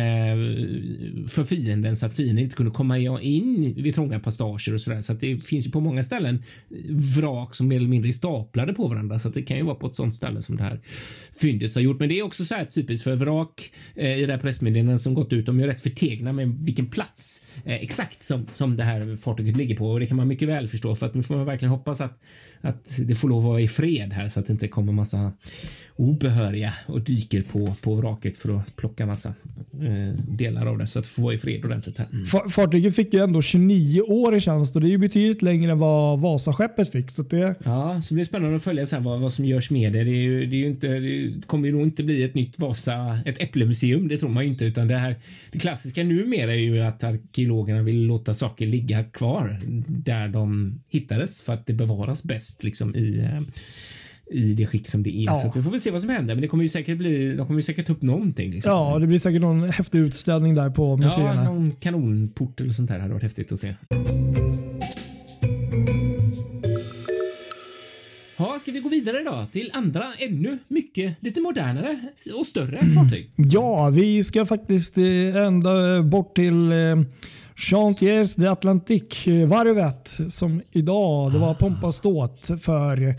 för 1.28 1.44
fienden 1.44 1.96
så 1.96 2.06
att 2.06 2.14
fienden 2.14 2.44
inte 2.44 2.56
kunde 2.56 2.72
komma 2.72 2.98
in 3.22 3.74
vid 3.78 3.96
trånga 3.96 4.20
passager 4.20 4.74
och 4.74 4.82
sådär. 4.82 5.02
Så 5.02 5.14
att 5.14 5.20
det 5.20 5.48
finns 5.48 5.68
ju 5.68 5.72
på 5.72 5.80
många 5.80 6.04
ställen 6.04 6.44
vrak 7.18 7.56
som 7.56 7.68
mer 7.68 7.76
eller 7.76 7.88
mindre 7.88 8.10
är 8.10 8.14
staplade 8.14 8.74
på 8.74 8.88
varandra 8.88 9.20
så 9.20 9.28
att 9.28 9.34
det 9.34 9.42
kan 9.42 9.58
ju 9.58 9.64
vara 9.64 9.76
på 9.76 9.88
ett 9.88 9.96
sånt 9.96 10.16
ställe 10.16 10.42
som 10.42 10.58
det 10.58 10.64
här 10.64 10.80
fyndet 11.42 11.76
har 11.76 11.82
gjort. 11.82 12.00
Men 12.00 12.10
det 12.10 12.20
är 12.20 12.24
också 12.24 12.46
så 12.46 12.56
här 12.56 12.66
typiskt 12.66 13.04
för 13.04 13.16
vrak 13.16 13.72
eh, 13.96 14.20
i 14.20 14.26
det 14.26 14.32
här 14.32 14.40
pressmeddelandet 14.40 15.02
som 15.02 15.14
gått 15.14 15.34
ut. 15.34 15.46
De 15.46 15.60
är 15.60 15.68
rätt 15.68 15.82
förtegna 15.82 16.34
med 16.34 16.60
vilken 16.60 16.86
plats 16.86 17.46
eh, 17.66 17.76
exakt 17.76 18.24
som, 18.24 18.48
som 18.52 18.76
det 18.76 18.84
här 18.84 19.16
fartyget 19.16 19.58
ligger 19.58 19.76
på 19.76 19.92
och 19.92 20.00
det 20.00 20.08
kan 20.08 20.18
man 20.18 20.28
mycket 20.28 20.48
väl 20.48 20.68
förstå 20.68 20.96
för 20.96 21.06
att 21.06 21.16
nu 21.16 21.24
får 21.24 21.36
man 21.36 21.46
verkligen 21.46 21.72
hoppas 21.72 22.02
att, 22.02 22.22
att 22.62 22.98
det 23.00 23.16
får 23.16 23.30
lov 23.30 23.40
att 23.40 23.46
vara 23.46 23.62
i 23.62 23.68
fred 23.68 24.14
här 24.14 24.30
så 24.30 24.40
att 24.40 24.48
det 24.48 24.54
inte 24.54 24.68
kommer 24.68 24.94
massa 24.94 25.34
obehöriga 26.00 26.74
och 26.86 27.02
dyker 27.02 27.42
på, 27.42 27.76
på 27.82 27.96
vraket 27.96 28.38
för 28.38 28.58
att 28.58 28.76
plocka 28.76 29.06
massa 29.06 29.30
eh, 29.82 30.20
delar 30.28 30.66
av 30.66 30.78
det 30.78 30.88
så 30.88 31.00
att 31.00 31.08
få 31.08 31.22
vara 31.22 31.34
i 31.34 31.38
fred 31.38 31.66
ordentligt 31.66 31.98
här. 31.98 32.08
Fa- 32.08 32.50
Fartyget 32.50 32.96
fick 32.96 33.14
ju 33.14 33.24
ändå 33.24 33.42
29 33.42 34.02
år 34.02 34.36
i 34.36 34.40
tjänst 34.40 34.76
och 34.76 34.82
det 34.82 34.88
är 34.88 34.90
ju 34.90 34.98
betydligt 34.98 35.42
längre 35.42 35.72
än 35.72 35.80
vad 35.80 36.20
Vasaskeppet 36.20 36.92
fick. 36.92 37.12
Så 37.12 37.22
det, 37.22 37.56
Ja, 37.64 38.02
så 38.02 38.14
blir 38.14 38.24
det 38.24 38.28
spännande 38.28 38.56
att 38.56 38.64
följa 38.64 38.86
sen 38.86 39.04
vad, 39.04 39.20
vad 39.20 39.34
som 39.34 39.46
görs 39.46 39.70
med 39.70 39.94
det. 39.94 40.04
Det, 40.04 40.12
är 40.12 40.16
ju, 40.16 40.46
det, 40.46 40.56
är 40.56 40.60
ju 40.60 40.68
inte, 40.68 40.88
det 40.88 41.48
kommer 41.48 41.68
ju 41.68 41.74
nog 41.74 41.82
inte 41.84 42.04
bli 42.04 42.24
ett 42.24 42.36
nytt 42.36 42.60
Vasa, 42.60 43.20
ett 43.26 43.42
äpplemuseum. 43.42 44.08
Det 44.08 44.18
tror 44.18 44.30
man 44.30 44.44
ju 44.44 44.50
inte, 44.50 44.66
utan 44.66 44.88
det 44.88 44.98
här. 44.98 45.16
Det 45.52 45.60
klassiska 45.60 46.04
numera 46.04 46.54
är 46.54 46.58
ju 46.60 46.80
att 46.82 47.04
arkeologerna 47.04 47.82
vill 47.82 48.06
låta 48.06 48.34
saker 48.34 48.68
ligga 48.68 49.04
kvar 49.04 49.60
där 49.88 50.28
de 50.28 50.76
hittades 50.90 51.42
för 51.42 51.54
att 51.54 51.66
det 51.66 51.74
bevaras 51.74 52.24
bäst 52.24 52.64
liksom 52.64 52.96
i 52.96 53.20
eh, 53.20 53.40
i 54.32 54.54
det 54.54 54.66
skick 54.66 54.88
som 54.88 55.04
det 55.04 55.10
är. 55.18 55.26
Ja. 55.26 55.36
Så 55.36 55.52
vi 55.56 55.64
får 55.64 55.72
väl 55.72 55.80
se 55.82 55.92
vad 55.92 56.02
som 56.02 56.10
händer. 56.10 56.36
Men 56.36 56.42
det 56.42 56.48
kommer 56.48 56.64
ju 56.64 56.70
säkert 56.70 56.98
bli. 56.98 57.36
De 57.36 57.48
kommer 57.48 57.60
ju 57.60 57.64
säkert 57.64 57.88
ta 57.88 57.94
upp 57.94 58.02
någonting. 58.02 58.52
Liksom. 58.52 58.72
ja, 58.72 59.00
det 59.00 59.08
blir 59.08 59.20
säkert 59.20 59.42
någon 59.42 59.64
häftig 59.70 60.00
utställning 60.00 60.56
där 60.56 60.70
på 60.70 60.84
Ja, 61.02 61.06
museerna. 61.06 61.44
någon 61.44 61.72
kanonport 61.80 62.62
eller 62.62 62.74
sånt 62.74 62.90
där 62.90 63.00
hade 63.00 63.14
varit 63.14 63.24
häftigt 63.24 63.52
att 63.52 63.60
se. 63.60 63.76
Ja, 68.40 68.58
ska 68.60 68.72
vi 68.72 68.80
gå 68.80 68.90
vidare 68.90 69.24
då 69.24 69.46
till 69.52 69.70
andra 69.74 70.04
ännu 70.20 70.58
mycket 70.68 71.16
lite 71.24 71.42
modernare 71.42 72.00
och 72.40 72.48
större 72.48 72.78
fartyg? 72.96 73.32
Ja, 73.36 73.90
vi 73.90 74.24
ska 74.24 74.46
faktiskt 74.46 74.98
eh, 74.98 75.36
ända 75.46 76.02
bort 76.04 76.36
till 76.36 76.72
eh, 76.72 76.78
Chantiers 77.58 78.36
de 78.36 78.48
Atlantique-varvet 78.48 80.20
som 80.30 80.62
idag, 80.72 81.32
det 81.34 81.40
var 81.40 81.54
pompa 81.54 81.88
och 81.88 81.96
ståt 81.96 82.46
för, 82.46 83.16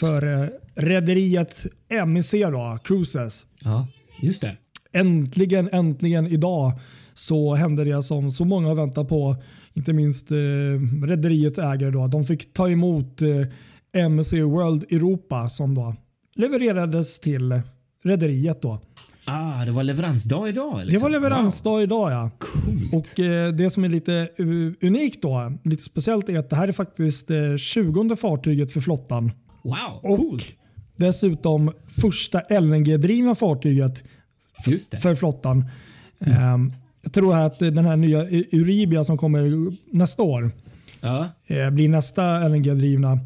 för 0.00 0.42
eh, 0.42 0.48
rederiet 0.74 1.66
MEC 2.06 2.30
då, 2.30 2.78
Cruises. 2.84 3.46
Ja, 3.60 3.86
just 4.22 4.40
det. 4.40 4.56
Äntligen, 4.92 5.68
äntligen 5.72 6.26
idag 6.26 6.72
så 7.14 7.54
hände 7.54 7.84
det 7.84 8.02
som 8.02 8.30
så 8.30 8.44
många 8.44 8.68
har 8.68 8.74
väntat 8.74 9.08
på. 9.08 9.36
Inte 9.74 9.92
minst 9.92 10.30
eh, 10.30 10.36
rederiets 11.06 11.58
ägare. 11.58 11.90
Då. 11.90 12.06
De 12.06 12.24
fick 12.24 12.52
ta 12.52 12.68
emot 12.68 13.22
eh, 13.22 14.08
MEC 14.08 14.32
World 14.32 14.82
Europa 14.82 15.48
som 15.48 15.74
då 15.74 15.94
levererades 16.34 17.20
till 17.20 17.60
rederiet. 18.02 18.62
då. 18.62 18.80
Ah, 19.26 19.64
det 19.64 19.72
var 19.72 19.82
leveransdag 19.82 20.48
idag. 20.48 20.78
Det 20.78 20.84
Liksom. 20.84 21.02
var 21.02 21.10
leveransdag 21.10 21.82
idag 21.82 22.12
ja. 22.12 22.22
Wow. 22.22 22.30
Coolt. 22.38 23.14
Och 23.14 23.20
eh, 23.20 23.52
Det 23.52 23.70
som 23.70 23.84
är 23.84 23.88
lite 23.88 24.28
unikt 24.82 25.22
då, 25.22 25.52
lite 25.64 25.82
speciellt 25.82 26.28
är 26.28 26.38
att 26.38 26.50
det 26.50 26.56
här 26.56 26.68
är 26.68 26.72
faktiskt 26.72 27.30
eh, 27.30 27.56
20 27.56 28.16
fartyget 28.16 28.72
för 28.72 28.80
flottan. 28.80 29.32
Wow, 29.62 29.74
Och 30.10 30.16
coolt. 30.18 30.44
dessutom 30.96 31.72
första 31.88 32.40
LNG-drivna 32.40 33.34
fartyget 33.34 34.04
det. 34.90 34.96
för 34.96 35.14
flottan. 35.14 35.64
Ehm, 36.20 36.72
jag 37.02 37.12
tror 37.12 37.36
att 37.38 37.58
den 37.58 37.84
här 37.84 37.96
nya 37.96 38.22
Uribia 38.52 39.04
som 39.04 39.18
kommer 39.18 39.72
nästa 39.96 40.22
år 40.22 40.50
Ja. 41.00 41.28
eh, 41.46 41.70
blir 41.70 41.88
nästa 41.88 42.48
LNG-drivna 42.48 43.18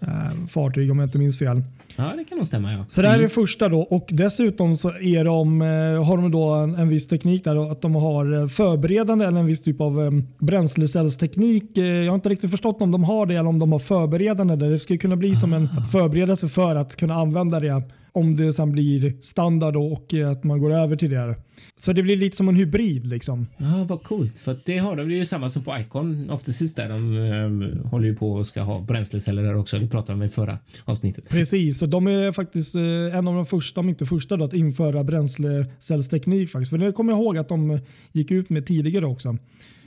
eh, 0.00 0.46
fartyg 0.48 0.90
om 0.90 0.98
jag 0.98 1.06
inte 1.06 1.18
minns 1.18 1.38
fel. 1.38 1.62
ja, 1.96 2.12
det 2.16 2.24
kan 2.24 2.38
nog 2.38 2.46
stämma. 2.46 2.72
Ja. 2.72 2.84
Så 2.88 3.02
det 3.02 3.08
här 3.08 3.18
är 3.18 3.22
det 3.22 3.28
första 3.28 3.68
då 3.68 3.80
och 3.80 4.08
dessutom 4.12 4.76
så 4.76 4.88
är 4.88 5.24
de, 5.24 5.62
eh, 5.62 6.04
har 6.04 6.16
de 6.16 6.30
då 6.30 6.48
en, 6.54 6.74
en 6.74 6.88
viss 6.88 7.06
teknik 7.06 7.44
där 7.44 7.54
då, 7.54 7.62
att 7.62 7.82
de 7.82 7.94
har 7.94 8.40
eh, 8.40 8.46
förberedande 8.46 9.24
eller 9.24 9.40
en 9.40 9.46
viss 9.46 9.62
typ 9.62 9.80
av 9.80 10.02
eh, 10.02 10.10
bränslecellsteknik. 10.38 11.78
Eh, 11.78 11.84
jag 11.84 12.10
har 12.10 12.14
inte 12.14 12.28
riktigt 12.28 12.50
förstått 12.50 12.82
om 12.82 12.90
de 12.90 13.04
har 13.04 13.26
det 13.26 13.34
eller 13.34 13.48
om 13.48 13.58
de 13.58 13.72
har 13.72 13.78
förberedande. 13.78 14.56
Det 14.56 14.90
ju 14.90 14.98
kunna 14.98 15.16
bli 15.16 15.34
som 15.34 15.52
en 15.52 15.68
att 15.78 15.90
förbereda 15.92 16.36
sig 16.36 16.48
för 16.48 16.76
att 16.76 16.96
kunna 16.96 17.14
använda 17.14 17.60
det 17.60 17.82
om 18.12 18.36
det 18.36 18.52
sen 18.52 18.72
blir 18.72 19.12
standard 19.20 19.76
och 19.76 20.14
att 20.30 20.44
man 20.44 20.60
går 20.60 20.72
över 20.72 20.96
till 20.96 21.10
det. 21.10 21.36
Så 21.76 21.92
det 21.92 22.02
blir 22.02 22.16
lite 22.16 22.36
som 22.36 22.48
en 22.48 22.56
hybrid 22.56 23.06
liksom. 23.06 23.46
Ja, 23.56 23.86
vad 23.88 24.02
coolt. 24.02 24.38
För 24.38 24.60
det 24.64 24.78
har 24.78 24.96
de. 24.96 25.08
Det 25.08 25.14
är 25.14 25.16
ju 25.18 25.26
samma 25.26 25.48
som 25.48 25.64
på 25.64 25.78
Icon 25.78 26.30
of 26.30 26.42
the 26.42 26.52
Seas 26.52 26.74
där. 26.74 26.88
De 26.88 27.16
eh, 27.16 27.90
håller 27.90 28.06
ju 28.06 28.16
på 28.16 28.32
och 28.32 28.46
ska 28.46 28.62
ha 28.62 28.80
bränsleceller 28.80 29.42
där 29.42 29.56
också. 29.56 29.78
Det 29.78 29.86
pratade 29.86 30.12
vi 30.12 30.20
om 30.20 30.26
i 30.26 30.28
förra 30.28 30.58
avsnittet. 30.84 31.28
Precis, 31.28 31.82
och 31.82 31.88
de 31.88 32.06
är 32.06 32.32
faktiskt 32.32 32.74
eh, 32.74 32.82
en 33.18 33.28
av 33.28 33.34
de 33.34 33.46
första, 33.46 33.80
om 33.80 33.88
inte 33.88 34.06
första, 34.06 34.36
då, 34.36 34.44
att 34.44 34.54
införa 34.54 35.04
bränslecellsteknik. 35.04 36.50
Faktiskt. 36.50 36.70
För 36.70 36.78
det 36.78 36.92
kommer 36.92 37.12
jag 37.12 37.20
ihåg 37.20 37.38
att 37.38 37.48
de 37.48 37.80
gick 38.12 38.30
ut 38.30 38.50
med 38.50 38.66
tidigare 38.66 39.06
också. 39.06 39.36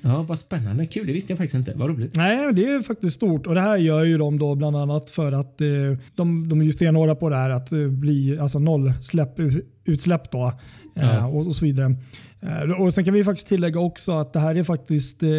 Ja, 0.05 0.23
vad 0.23 0.39
spännande. 0.39 0.85
Kul. 0.85 1.07
Det 1.07 1.13
visste 1.13 1.31
jag 1.31 1.37
faktiskt 1.37 1.55
inte. 1.55 1.73
Vad 1.75 1.89
roligt. 1.89 2.15
Nej, 2.15 2.53
det 2.53 2.63
är 2.63 2.81
faktiskt 2.81 3.15
stort 3.15 3.47
och 3.47 3.55
det 3.55 3.61
här 3.61 3.77
gör 3.77 4.03
ju 4.03 4.17
de 4.17 4.39
då 4.39 4.55
bland 4.55 4.75
annat 4.75 5.09
för 5.09 5.31
att 5.31 5.61
eh, 5.61 5.67
de, 6.15 6.49
de 6.49 6.61
är 6.61 6.65
ju 6.65 6.71
stenhårda 6.71 7.15
på 7.15 7.29
det 7.29 7.37
här 7.37 7.49
att 7.49 7.71
eh, 7.73 7.87
bli 7.87 8.39
alltså 8.39 8.59
noll 8.59 8.93
släpp, 9.01 9.39
utsläpp 9.85 10.31
då 10.31 10.53
eh, 10.95 11.15
Ja. 11.15 11.25
och, 11.27 11.47
och 11.47 11.55
så 11.55 11.65
vidare. 11.65 11.95
Eh, 12.41 12.81
och 12.81 12.93
Sen 12.93 13.05
kan 13.05 13.13
vi 13.13 13.23
faktiskt 13.23 13.47
tillägga 13.47 13.79
också 13.79 14.11
att 14.11 14.33
det 14.33 14.39
här 14.39 14.55
är 14.55 14.63
faktiskt 14.63 15.23
eh, 15.23 15.29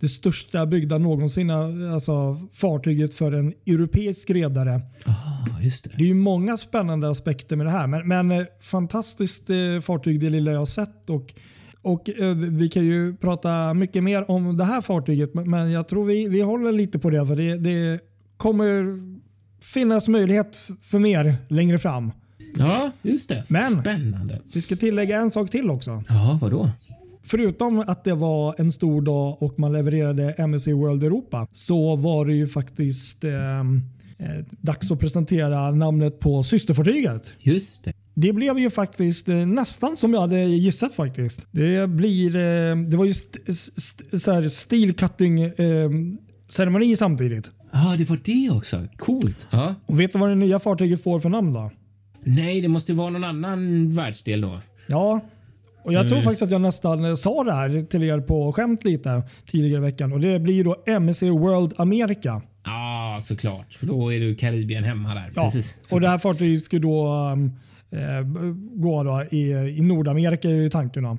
det 0.00 0.08
största 0.08 0.66
byggda 0.66 0.98
någonsin, 0.98 1.50
alltså 1.50 2.36
fartyget 2.52 3.14
för 3.14 3.32
en 3.32 3.52
europeisk 3.66 4.30
redare. 4.30 4.80
Ah, 5.06 5.60
just 5.60 5.84
det. 5.84 5.90
Det 5.96 6.04
är 6.04 6.08
ju 6.08 6.14
många 6.14 6.56
spännande 6.56 7.10
aspekter 7.10 7.56
med 7.56 7.66
det 7.66 7.70
här, 7.70 7.86
men, 7.86 8.28
men 8.28 8.46
fantastiskt 8.60 9.46
fartyg 9.82 10.20
det 10.20 10.30
lilla 10.30 10.50
jag 10.52 10.58
har 10.58 10.66
sett. 10.66 11.10
Och, 11.10 11.34
och 11.86 12.10
eh, 12.10 12.34
Vi 12.36 12.68
kan 12.68 12.84
ju 12.84 13.16
prata 13.16 13.74
mycket 13.74 14.02
mer 14.02 14.30
om 14.30 14.56
det 14.56 14.64
här 14.64 14.80
fartyget, 14.80 15.34
men, 15.34 15.70
jag 15.70 15.88
tror 15.88 16.04
vi, 16.04 16.28
vi 16.28 16.40
håller 16.40 16.72
lite 16.72 16.98
på 16.98 17.10
det. 17.10 17.26
för 17.26 17.36
det, 17.36 17.56
det 17.56 18.00
kommer 18.36 18.84
finnas 19.74 20.08
möjlighet 20.08 20.56
för 20.82 20.98
mer 20.98 21.36
längre 21.48 21.78
fram. 21.78 22.12
Ja, 22.58 22.90
just 23.02 23.28
det. 23.28 23.44
Men- 23.48 23.62
Spännande. 23.62 24.40
Vi 24.52 24.60
ska 24.60 24.76
tillägga 24.76 25.20
en 25.20 25.30
sak 25.30 25.50
till 25.50 25.70
också. 25.70 26.02
Ja, 26.08 26.38
vadå? 26.42 26.70
Förutom 27.24 27.78
att 27.80 28.04
det 28.04 28.14
var 28.14 28.54
en 28.58 28.72
stor 28.72 29.02
dag 29.02 29.42
och 29.42 29.58
man 29.58 29.72
levererade 29.72 30.32
MSC 30.38 30.72
World 30.72 31.04
Europa 31.04 31.46
så 31.52 31.96
var 31.96 32.26
det 32.26 32.34
ju 32.34 32.46
faktiskt 32.46 33.24
eh, 33.24 33.32
eh, 33.60 34.44
dags 34.60 34.90
att 34.90 35.00
presentera 35.00 35.70
namnet 35.70 36.20
på 36.20 36.42
systerfartyget. 36.42 37.34
Just 37.38 37.84
det. 37.84 37.92
Det 38.18 38.32
blev 38.32 38.58
ju 38.58 38.70
faktiskt 38.70 39.28
eh, 39.28 39.36
nästan 39.36 39.96
som 39.96 40.14
jag 40.14 40.20
hade 40.20 40.40
gissat 40.40 40.94
faktiskt. 40.94 41.46
Det 41.50 41.88
blir, 41.90 42.36
eh, 42.36 42.76
det 42.76 42.96
var 42.96 43.04
ju 43.04 43.10
st, 43.10 43.38
st, 43.48 44.18
så 44.18 44.32
här 44.32 44.48
steel 44.48 44.94
cutting 44.94 45.40
eh, 45.40 45.90
ceremoni 46.48 46.96
samtidigt. 46.96 47.50
Ja, 47.72 47.92
ah, 47.92 47.96
det 47.96 48.10
var 48.10 48.20
det 48.24 48.50
också. 48.50 48.86
Coolt. 48.96 49.46
Ja. 49.50 49.74
Och 49.86 50.00
vet 50.00 50.12
du 50.12 50.18
vad 50.18 50.28
det 50.28 50.34
nya 50.34 50.58
fartyget 50.58 51.02
får 51.02 51.20
för 51.20 51.28
namn 51.28 51.52
då? 51.52 51.70
Nej, 52.24 52.60
det 52.60 52.68
måste 52.68 52.92
vara 52.92 53.10
någon 53.10 53.24
annan 53.24 53.88
världsdel 53.94 54.40
då. 54.40 54.60
Ja, 54.86 55.20
och 55.82 55.92
jag 55.92 56.08
tror 56.08 56.22
faktiskt 56.22 56.42
att 56.42 56.50
jag 56.50 56.60
nästan 56.60 57.16
sa 57.16 57.44
det 57.44 57.54
här 57.54 57.80
till 57.80 58.02
er 58.02 58.20
på 58.20 58.52
skämt 58.52 58.84
lite 58.84 59.22
tidigare 59.46 59.78
i 59.78 59.84
veckan 59.84 60.12
och 60.12 60.20
det 60.20 60.38
blir 60.38 60.54
ju 60.54 60.62
då 60.62 60.76
MSC 60.86 61.22
World 61.22 61.72
America. 61.76 62.42
Ja, 62.64 63.18
såklart. 63.22 63.72
För 63.72 63.86
då 63.86 64.12
är 64.12 64.20
du 64.20 64.34
Karibien 64.34 64.84
hemma 64.84 65.14
där. 65.14 65.32
Ja, 65.34 65.42
Precis. 65.42 65.92
och 65.92 66.00
det 66.00 66.08
här 66.08 66.18
fartyget 66.18 66.64
ska 66.64 66.78
då 66.78 67.08
um, 67.32 67.52
gå 68.74 69.02
då 69.02 69.24
i, 69.30 69.52
i 69.52 69.80
Nordamerika 69.80 70.48
är 70.48 70.54
ju 70.54 70.70
tanken. 70.70 71.02
Då. 71.02 71.18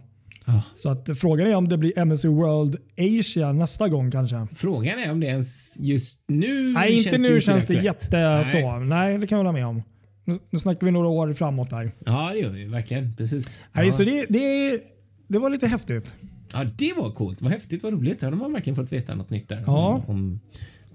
Så 0.73 0.89
att 0.89 1.09
frågan 1.19 1.47
är 1.47 1.55
om 1.55 1.69
det 1.69 1.77
blir 1.77 1.99
MSC 1.99 2.25
World 2.25 2.75
Asia 2.97 3.51
nästa 3.53 3.87
gång 3.89 4.11
kanske. 4.11 4.47
Frågan 4.55 4.99
är 4.99 5.11
om 5.11 5.19
det 5.19 5.27
ens 5.27 5.79
just 5.79 6.23
nu 6.27 6.71
Nej, 6.71 6.97
inte 6.97 7.09
känns 7.09 7.21
nu 7.21 7.41
känns 7.41 7.65
det 7.65 7.73
jätte 7.73 8.17
Nej. 8.17 8.45
så. 8.45 8.77
Nej, 8.79 9.17
det 9.17 9.27
kan 9.27 9.37
jag 9.37 9.45
hålla 9.45 9.51
med 9.51 9.67
om. 9.67 9.83
Nu, 10.25 10.39
nu 10.49 10.59
snackar 10.59 10.85
vi 10.85 10.91
några 10.91 11.07
år 11.07 11.33
framåt 11.33 11.69
där. 11.69 11.91
Ja, 12.05 12.29
det 12.33 12.39
gör 12.39 12.49
vi 12.49 12.65
verkligen. 12.65 13.15
Precis. 13.15 13.63
Nej, 13.73 13.85
ja. 13.85 13.91
så 13.91 14.03
det, 14.03 14.25
det, 14.29 14.79
det 15.27 15.39
var 15.39 15.49
lite 15.49 15.67
häftigt. 15.67 16.13
ja, 16.53 16.63
det 16.63 16.93
var 16.97 17.11
coolt. 17.11 17.41
Vad 17.41 17.51
häftigt, 17.51 17.83
vad 17.83 17.93
roligt. 17.93 18.21
Här 18.21 18.31
har 18.31 18.37
man 18.37 18.53
verkligen 18.53 18.75
fått 18.75 18.91
veta 18.91 19.15
något 19.15 19.29
nytt 19.29 19.49
där. 19.49 19.63
Ja. 19.65 20.03
Om, 20.07 20.15
om 20.15 20.39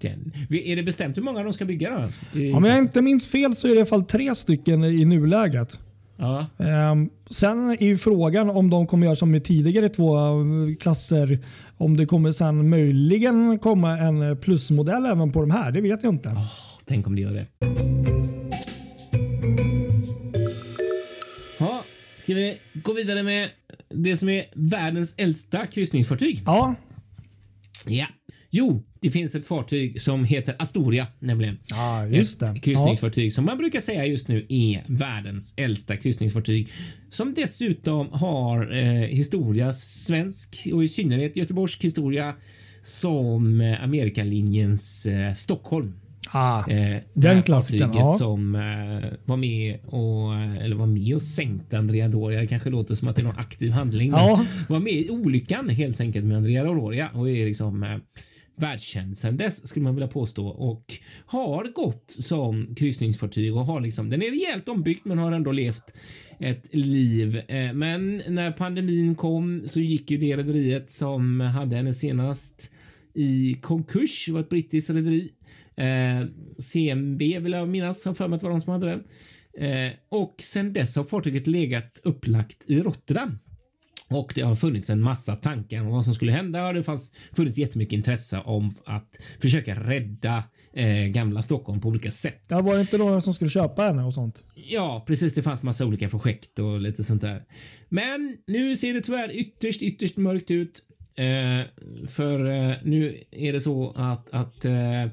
den. 0.03 0.33
Är 0.51 0.77
det 0.77 0.83
bestämt 0.83 1.17
hur 1.17 1.23
många 1.23 1.43
de 1.43 1.53
ska 1.53 1.65
bygga 1.65 1.91
då? 1.91 2.57
Om 2.57 2.65
jag 2.65 2.79
inte 2.79 3.03
minns 3.03 3.29
fel 3.29 3.57
så 3.57 3.67
är 3.67 3.71
det 3.71 3.77
i 3.77 3.81
alla 3.81 3.87
fall 3.87 4.05
tre 4.05 4.35
stycken 4.35 4.85
i 4.85 5.05
nuläget. 5.05 5.79
Ja, 6.17 6.47
Ehm, 6.59 7.11
sen 7.31 7.71
är 7.71 7.83
ju 7.87 7.99
frågan 7.99 8.51
om 8.51 8.71
de 8.71 8.87
kommer 8.87 9.07
göra 9.07 9.17
som 9.17 9.31
med 9.31 9.45
tidigare 9.45 9.89
två 9.89 10.17
eh, 10.17 10.77
klasser. 10.81 11.39
Om 11.77 11.97
det 11.97 12.07
kommer 12.07 12.33
sen 12.33 12.69
möjligen 12.69 13.59
komma 13.59 13.99
en 13.99 14.37
plusmodell 14.37 15.07
även 15.07 15.33
på 15.33 15.41
de 15.41 15.51
här. 15.51 15.73
Det 15.73 15.81
vet 15.81 16.03
jag 16.05 16.15
inte. 16.15 16.37
tänk 16.87 17.07
om 17.07 17.15
det 17.17 17.23
gör 17.23 17.33
det. 17.35 17.47
Ja, 21.59 21.85
ska 22.17 22.35
vi 22.35 22.59
gå 22.75 22.93
vidare 22.93 23.23
med 23.23 23.49
det 23.89 24.17
som 24.17 24.29
är 24.29 24.45
världens 24.55 25.15
äldsta 25.19 25.67
kryssningsfartyg? 25.67 26.43
Ja, 26.47 26.75
Ja. 27.87 28.07
Jo, 28.55 28.83
det 29.01 29.11
finns 29.11 29.35
ett 29.35 29.47
fartyg 29.47 30.01
som 30.01 30.25
heter 30.25 30.55
Astoria 30.59 31.07
nämligen. 31.19 31.59
ja 31.71 32.07
just 32.07 32.43
ett 32.43 32.55
det. 32.55 32.61
kryssningsfartyg 32.61 33.33
som 33.33 33.45
man 33.45 33.59
brukar 33.59 33.81
säga 33.81 34.07
just 34.07 34.29
nu 34.29 34.47
är 34.49 34.85
världens 34.89 35.55
äldsta 35.57 35.97
kryssningsfartyg. 35.97 36.69
Som 37.09 37.35
dessutom 37.35 38.09
har 38.13 38.73
eh, 38.73 38.85
historia, 39.09 39.73
svensk 39.73 40.69
och 40.73 40.85
i 40.85 40.89
synnerhet 40.89 41.37
göteborgsk 41.37 41.85
historia 41.85 42.35
som 42.83 43.61
eh, 43.61 43.85
Amerikalinjens 43.85 45.07
eh, 45.07 45.33
Stockholm. 45.35 45.93
Ah, 46.31 46.71
Eh, 46.71 47.01
den 47.15 47.43
klassikern, 47.43 47.91
ja. 47.95 48.13
som 48.13 48.55
eh, 48.55 49.11
var 49.25 49.37
med 49.37 49.79
och 49.85 50.35
eller 50.63 50.77
var 50.77 50.87
med 50.87 51.15
och 51.15 51.23
sänkte 51.23 51.79
Andrea 51.79 52.09
Doria. 52.09 52.41
Det 52.41 52.47
kanske 52.47 52.71
låter 52.71 52.95
som 52.95 53.09
att 53.09 53.17
det 53.17 53.23
är 53.23 53.25
någon 53.25 53.39
aktiv 53.39 53.71
handling. 53.71 54.11
Ja. 54.11 54.45
Var 54.69 54.81
med 54.81 54.93
i 54.93 55.11
olyckan 55.11 55.69
helt 55.69 56.01
enkelt 56.01 56.25
med 56.27 56.37
Andrea 56.37 56.65
Doria 56.65 57.09
och 57.15 57.31
är 57.31 57.47
liksom 57.47 57.83
eh, 57.83 57.97
världskänd 58.63 59.19
sedan 59.19 59.37
dess 59.37 59.69
skulle 59.69 59.85
man 59.85 59.95
vilja 59.95 60.09
påstå 60.09 60.47
och 60.47 60.85
har 61.27 61.65
gått 61.65 62.05
som 62.11 62.75
kryssningsfartyg 62.75 63.57
och 63.57 63.67
har 63.67 63.81
liksom 63.81 64.11
den 64.11 64.23
är 64.23 64.31
rejält 64.31 64.69
ombyggd 64.69 65.01
men 65.05 65.19
har 65.19 65.33
ändå 65.33 65.53
levt 65.53 65.95
ett 66.41 66.75
liv. 66.75 67.37
Eh, 67.49 67.73
men 67.73 68.23
när 68.29 68.53
pandemin 68.53 69.15
kom 69.15 69.63
så 69.67 69.81
gick 69.81 70.11
ju 70.11 70.19
det 70.19 70.37
rederiet 70.37 70.91
som 70.91 71.41
hade 71.41 71.77
henne 71.77 71.93
senast 71.93 72.71
i 73.15 73.55
konkurs. 73.63 74.27
Det 74.27 74.33
var 74.33 74.41
ett 74.41 74.49
brittiskt 74.49 74.91
rederi. 74.91 75.31
Eh, 75.77 76.27
CMB 76.59 77.39
vill 77.39 77.53
jag 77.53 77.69
minnas, 77.69 78.05
har 78.05 78.15
för 78.15 78.29
mig 78.29 78.37
att 78.37 78.41
det 78.41 78.47
var 78.47 78.53
de 78.53 78.61
som 78.61 78.73
hade 78.73 78.87
den. 78.87 79.05
Eh, 79.59 79.93
och 80.09 80.35
sen 80.39 80.73
dess 80.73 80.97
har 80.97 81.05
fartyget 81.05 81.47
legat 81.47 82.01
upplagt 82.05 82.65
i 82.71 82.81
Rotterdam. 82.81 83.39
Och 84.15 84.33
det 84.35 84.43
har 84.43 84.55
funnits 84.55 84.91
en 84.91 85.01
massa 85.01 85.37
tankar 85.37 85.81
om 85.81 85.87
vad 85.87 86.05
som 86.05 86.15
skulle 86.15 86.33
hända 86.33 86.67
och 86.67 86.75
det 86.75 86.83
fanns 86.83 87.13
funnits 87.33 87.59
jättemycket 87.59 87.93
intresse 87.93 88.39
om 88.39 88.75
att 88.85 89.23
försöka 89.41 89.75
rädda 89.75 90.45
eh, 90.73 91.07
gamla 91.07 91.43
Stockholm 91.43 91.81
på 91.81 91.89
olika 91.89 92.11
sätt. 92.11 92.49
Det 92.49 92.55
var 92.55 92.81
inte 92.81 92.99
några 92.99 93.21
som 93.21 93.35
skulle 93.35 93.51
köpa 93.51 93.83
henne 93.83 94.05
och 94.05 94.15
sånt. 94.15 94.45
Ja, 94.55 95.05
precis. 95.07 95.35
Det 95.35 95.43
fanns 95.43 95.63
massa 95.63 95.87
olika 95.87 96.09
projekt 96.09 96.59
och 96.59 96.81
lite 96.81 97.05
sånt 97.05 97.23
där. 97.23 97.45
Men 97.89 98.37
nu 98.47 98.77
ser 98.77 98.95
det 98.95 99.01
tyvärr 99.01 99.37
ytterst, 99.37 99.83
ytterst 99.83 100.17
mörkt 100.17 100.51
ut. 100.51 100.83
Eh, 101.15 101.67
för 102.09 102.47
eh, 102.47 102.77
nu 102.83 103.25
är 103.31 103.53
det 103.53 103.61
så 103.61 103.93
att, 103.97 104.31
att 104.31 104.65
eh, 104.65 105.07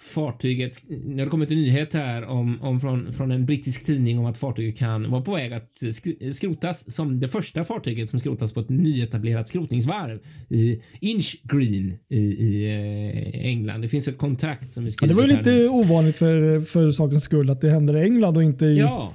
fartyget, 0.00 0.82
det 0.88 1.22
har 1.22 1.26
kommit 1.30 1.50
en 1.50 1.56
nyhet 1.56 1.92
här 1.92 2.24
om, 2.24 2.62
om 2.62 2.80
från, 2.80 3.12
från 3.12 3.30
en 3.30 3.46
brittisk 3.46 3.86
tidning 3.86 4.18
om 4.18 4.24
att 4.24 4.38
fartyget 4.38 4.78
kan 4.78 5.10
vara 5.10 5.22
på 5.22 5.34
väg 5.34 5.52
att 5.52 5.70
sk- 5.82 6.30
skrotas 6.30 6.94
som 6.94 7.20
det 7.20 7.28
första 7.28 7.64
fartyget 7.64 8.10
som 8.10 8.18
skrotas 8.18 8.52
på 8.52 8.60
ett 8.60 8.68
nyetablerat 8.68 9.48
skrotningsvarv 9.48 10.18
i 10.48 10.82
Inch 11.00 11.36
Green 11.42 11.94
i, 12.08 12.18
i 12.18 12.64
eh, 13.34 13.46
England. 13.46 13.80
Det 13.82 13.88
finns 13.88 14.08
ett 14.08 14.18
kontrakt 14.18 14.72
som 14.72 14.84
är 14.84 14.86
Ja, 14.88 14.90
skrivet 14.90 15.16
det 15.16 15.22
var 15.22 15.28
här 15.28 15.42
nu. 15.42 15.52
lite 15.52 15.68
ovanligt 15.68 16.16
för, 16.16 16.60
för 16.60 16.90
sakens 16.92 17.24
skull 17.24 17.50
att 17.50 17.60
det 17.60 17.70
händer 17.70 17.96
i 17.96 18.02
England 18.02 18.36
och 18.36 18.42
inte 18.42 18.66
i 18.66 18.78
Ja, 18.78 19.14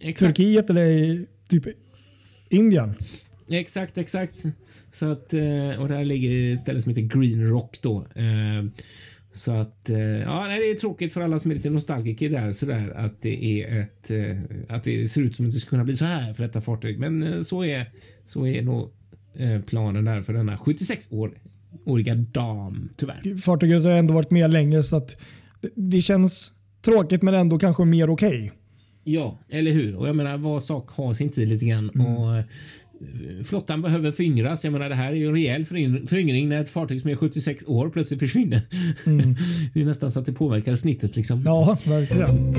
exakt. 0.00 0.36
Turkiet 0.36 0.70
eller 0.70 0.84
i 0.86 1.26
typ 1.48 1.64
Indien. 2.50 2.94
Exakt, 3.50 3.98
exakt. 3.98 4.34
Så 4.92 5.12
att, 5.12 5.32
eh, 5.34 5.40
och 5.80 5.88
där 5.88 6.04
ligger 6.04 6.54
ett 6.54 6.60
ställe 6.60 6.82
som 6.82 6.90
heter 6.90 7.18
Green 7.20 7.48
Rock 7.48 7.78
då. 7.82 8.06
Så 9.38 9.52
att, 9.52 9.90
eh, 9.90 9.98
ja, 10.00 10.44
nej, 10.46 10.58
det 10.58 10.70
är 10.70 10.74
tråkigt 10.74 11.12
för 11.12 11.20
alla 11.20 11.38
som 11.38 11.50
är 11.50 11.54
lite 11.54 11.70
nostalgiker 11.70 12.30
där 12.30 12.52
sådär 12.52 12.92
att 12.96 13.22
det 13.22 13.62
är 13.62 13.80
ett, 13.80 14.10
eh, 14.10 14.76
att 14.76 14.84
det 14.84 15.08
ser 15.08 15.22
ut 15.22 15.36
som 15.36 15.46
att 15.46 15.52
det 15.52 15.58
ska 15.60 15.70
kunna 15.70 15.84
bli 15.84 15.94
så 15.94 16.04
här 16.04 16.34
för 16.34 16.42
detta 16.42 16.60
fartyg. 16.60 16.98
Men 16.98 17.22
eh, 17.22 17.40
så 17.40 17.64
är, 17.64 17.90
så 18.24 18.46
är 18.46 18.62
nog 18.62 18.90
planen 19.66 20.04
där 20.04 20.22
för 20.22 20.32
denna 20.32 20.56
76-åriga 20.56 22.14
dam 22.14 22.88
tyvärr. 22.96 23.38
Fartyget 23.38 23.84
har 23.84 23.90
ändå 23.90 24.14
varit 24.14 24.30
med 24.30 24.50
länge 24.50 24.82
så 24.82 24.96
att 24.96 25.20
det- 25.74 26.00
känns 26.00 26.52
tråkigt 26.82 27.22
men 27.22 27.34
ändå 27.34 27.58
kanske 27.58 27.84
mer 27.84 28.10
okej. 28.10 28.52
Ja, 29.04 29.38
eller 29.48 29.70
hur? 29.72 29.96
Och 29.96 30.08
jag 30.08 30.16
menar, 30.16 30.36
var 30.36 30.60
sak 30.60 30.90
har 30.90 31.12
sin 31.12 31.28
tid 31.28 31.48
lite 31.48 31.64
grann. 31.64 31.90
Mm. 31.94 32.06
Och 32.06 32.42
flottan 33.44 33.82
behöver 33.82 34.12
föryngras. 34.12 34.64
Jag 34.64 34.72
menar, 34.72 34.88
det 34.88 34.94
här 34.94 35.10
är 35.12 35.16
ju 35.16 35.26
en 35.26 35.32
rejäl 35.32 35.64
föryn- 35.64 36.06
föryngring 36.06 36.48
när 36.48 36.60
ett 36.60 36.68
fartyg 36.70 37.00
som 37.00 37.10
är 37.10 37.14
76 37.16 37.64
år 37.66 37.90
plötsligt 37.90 38.20
försvinner. 38.20 38.60
det 39.74 39.80
är 39.80 39.84
nästan 39.84 40.10
så 40.10 40.20
att 40.20 40.26
det 40.26 40.32
påverkar 40.32 40.74
snittet 40.74 41.16
liksom. 41.16 41.36
Mm. 41.40 41.46
Ja, 41.46 41.78
verkligen. 41.86 42.54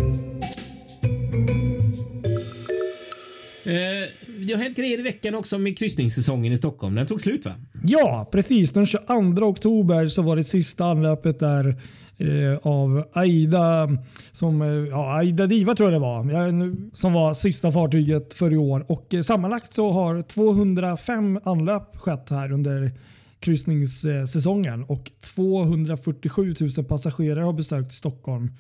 Eh, 3.63 4.28
det 4.50 4.56
har 4.56 4.63
hänt 4.63 4.77
grejer 4.77 5.00
i 5.00 5.01
veckan 5.01 5.36
också 5.36 5.58
med 5.58 5.77
kryssningssäsongen 5.77 6.53
i 6.53 6.58
Stockholm. 6.58 6.96
Den 6.96 7.08
tog 7.08 7.22
slut 7.22 7.46
va? 7.46 7.51
Ja, 7.84 8.29
precis. 8.32 8.72
Den 8.72 8.86
22 8.86 9.46
oktober 9.46 10.08
så 10.08 10.22
var 10.22 10.36
det 10.36 10.44
sista 10.44 10.86
anlöpet 10.86 11.39
där 11.39 11.75
eh, 12.18 12.58
av 12.62 13.03
Aida, 13.13 13.89
som, 14.32 14.62
eh, 14.62 14.68
ja, 14.68 15.18
Aida 15.18 15.48
Diva 15.48 15.75
tror 15.75 15.91
jag 15.91 16.01
det 16.01 16.06
var, 16.06 16.96
som 16.96 17.13
var 17.13 17.34
sista 17.34 17.72
fartyget 17.72 18.34
för 18.34 18.53
i 18.53 18.58
år. 18.58 18.86
Och 18.91 19.13
eh, 19.13 19.22
sammanlagt 19.22 19.74
så 19.74 19.91
har 19.91 20.22
205 20.22 21.39
anlöp 21.44 21.98
skett 21.98 22.29
här 22.29 22.51
under 22.51 22.91
kryssningssäsongen 23.39 24.84
och 24.84 25.12
247 25.22 26.56
000 26.77 26.86
passagerare 26.86 27.44
har 27.44 27.53
besökt 27.53 27.91
Stockholm. 27.91 28.51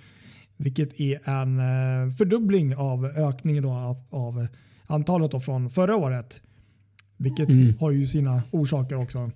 Vilket 0.57 0.99
är 0.99 1.29
en 1.29 1.59
eh, 1.59 2.15
fördubbling 2.15 2.75
av 2.75 3.05
ökningen 3.05 3.63
då 3.63 3.71
av, 3.71 4.03
av 4.09 4.47
antalet 4.89 5.31
då 5.31 5.39
från 5.39 5.69
förra 5.69 5.95
året. 5.95 6.41
Vilket 7.17 7.49
Mm. 7.49 7.73
har 7.79 7.91
ju 7.91 8.05
sina 8.05 8.43
orsaker 8.51 8.95
också. 8.95 9.31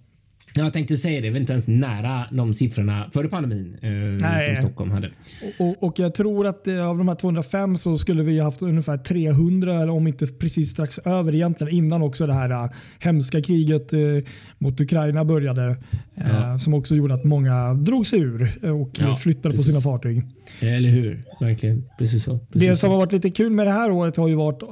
Jag 0.55 0.74
tänkte 0.74 0.98
säga 0.98 1.22
det, 1.22 1.29
vi 1.29 1.36
är 1.36 1.39
inte 1.41 1.54
ens 1.54 1.67
nära 1.67 2.25
de 2.32 2.54
siffrorna 2.54 3.10
före 3.13 3.27
pandemin 3.27 3.77
eh, 3.82 4.39
som 4.47 4.56
Stockholm 4.56 4.91
hade. 4.91 5.10
Och, 5.58 5.67
och, 5.67 5.84
och 5.84 5.99
jag 5.99 6.15
tror 6.15 6.47
att 6.47 6.67
eh, 6.67 6.89
av 6.89 6.97
de 6.97 7.08
här 7.08 7.15
205 7.15 7.77
så 7.77 7.97
skulle 7.97 8.23
vi 8.23 8.39
haft 8.39 8.62
ungefär 8.62 8.97
300 8.97 9.73
eller 9.73 9.89
om 9.93 10.08
inte 10.08 10.27
precis 10.27 10.69
strax 10.69 10.97
över 10.99 11.36
egentligen 11.36 11.73
innan 11.73 12.01
också 12.01 12.27
det 12.27 12.34
här 12.34 12.49
eh, 12.49 12.69
hemska 12.99 13.41
kriget 13.41 13.93
eh, 13.93 13.99
mot 14.58 14.82
Ukraina 14.82 15.25
började. 15.25 15.77
Eh, 16.15 16.23
Ja. 16.34 16.60
Som 16.60 16.73
också 16.73 16.95
gjorde 16.95 17.13
att 17.13 17.23
många 17.23 17.73
drog 17.73 18.08
sig 18.08 18.19
ur 18.19 18.51
eh, 18.63 18.82
och 18.82 18.89
Ja, 18.99 19.15
flyttade 19.15 19.56
precis. 19.56 19.65
på 19.75 19.82
sina 19.82 19.82
fartyg. 19.91 20.23
Eller 20.60 20.89
hur? 20.89 21.23
Verkligen. 21.39 21.84
Precis 21.97 22.23
så. 22.23 22.39
Precis 22.51 22.69
Det 22.69 22.75
som 22.77 22.89
har 22.91 22.97
varit 22.97 23.12
lite 23.12 23.30
kul 23.32 23.49
med 23.51 23.67
det 23.67 23.71
här 23.71 23.91
året 23.91 24.17
har 24.17 24.27
ju 24.27 24.36
varit 24.36 24.63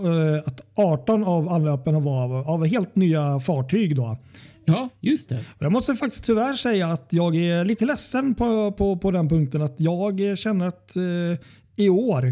att 0.48 0.62
18 0.76 1.24
av 1.24 1.50
anlöpen 1.50 1.96
av, 1.96 2.08
av 2.36 2.66
helt 2.66 2.96
nya 2.96 3.40
fartyg. 3.40 3.96
Då. 3.96 4.18
Ja, 4.66 4.90
just 5.00 5.30
det. 5.30 5.40
Jag 5.60 5.72
måste 5.72 5.96
faktiskt 5.96 6.26
tyvärr 6.26 6.54
säga 6.54 6.88
att 6.88 7.08
jag 7.10 7.36
är 7.36 7.66
lite 7.66 7.86
ledsen 7.86 8.36
på, 8.36 8.72
på, 8.72 8.98
på 8.98 9.12
den 9.12 9.30
punkten. 9.30 9.62
Att 9.62 9.80
jag 9.80 10.38
känner 10.38 10.68
att 10.68 10.96
eh, 10.96 11.04
i 11.76 11.90
år 11.90 12.28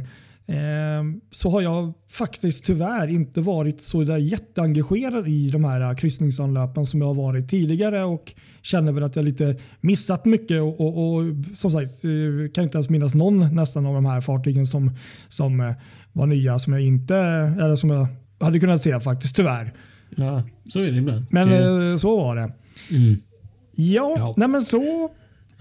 eh, 0.48 1.04
så 1.32 1.50
har 1.50 1.62
jag 1.62 1.94
faktiskt 2.12 2.66
tyvärr 2.66 3.08
inte 3.08 3.42
varit 3.42 3.82
så 3.82 4.04
där 4.04 4.18
jätteengagerad 4.18 5.28
i 5.28 5.50
de 5.50 5.64
här 5.64 5.96
kryssningsanlöpen 5.96 6.86
som 6.86 7.02
jag 7.02 7.08
har 7.08 7.14
varit 7.14 7.50
tidigare 7.50 8.04
och 8.04 8.34
känner 8.62 8.92
väl 8.92 9.04
att 9.04 9.16
jag 9.16 9.26
lite 9.26 9.56
missat 9.82 10.26
mycket 10.26 10.62
och, 10.62 10.82
och, 10.82 11.14
och 11.16 11.24
som 11.56 11.72
sagt 11.72 12.06
eh, 12.06 12.52
kan 12.54 12.64
inte 12.64 12.78
ens 12.78 12.90
minnas 12.90 13.16
någon 13.16 13.56
nästan 13.56 13.86
av 13.86 13.94
de 13.94 14.06
här 14.06 14.22
fartygen 14.22 14.66
som, 14.66 14.92
som 15.28 15.60
eh, 15.60 15.74
var 16.14 16.26
nya 16.26 16.60
som 16.60 16.74
jag 16.74 16.82
inte 16.82 17.16
eller 17.62 17.76
som 17.76 17.90
jag 17.90 18.08
hade 18.40 18.60
kunnat 18.60 18.82
se 18.82 19.00
faktiskt 19.00 19.36
tyvärr. 19.36 19.74
Ja, 20.16 20.44
så 20.66 20.80
är 20.80 20.92
det 20.92 20.98
ibland. 20.98 21.26
Men 21.30 21.50
eh, 21.92 21.98
så 21.98 22.18
var 22.18 22.36
det. 22.36 22.52
mm. 22.96 23.16
Ja, 23.76 24.14
Ja. 24.18 24.34
nej 24.38 24.48
men 24.48 24.62
så. 24.66 25.12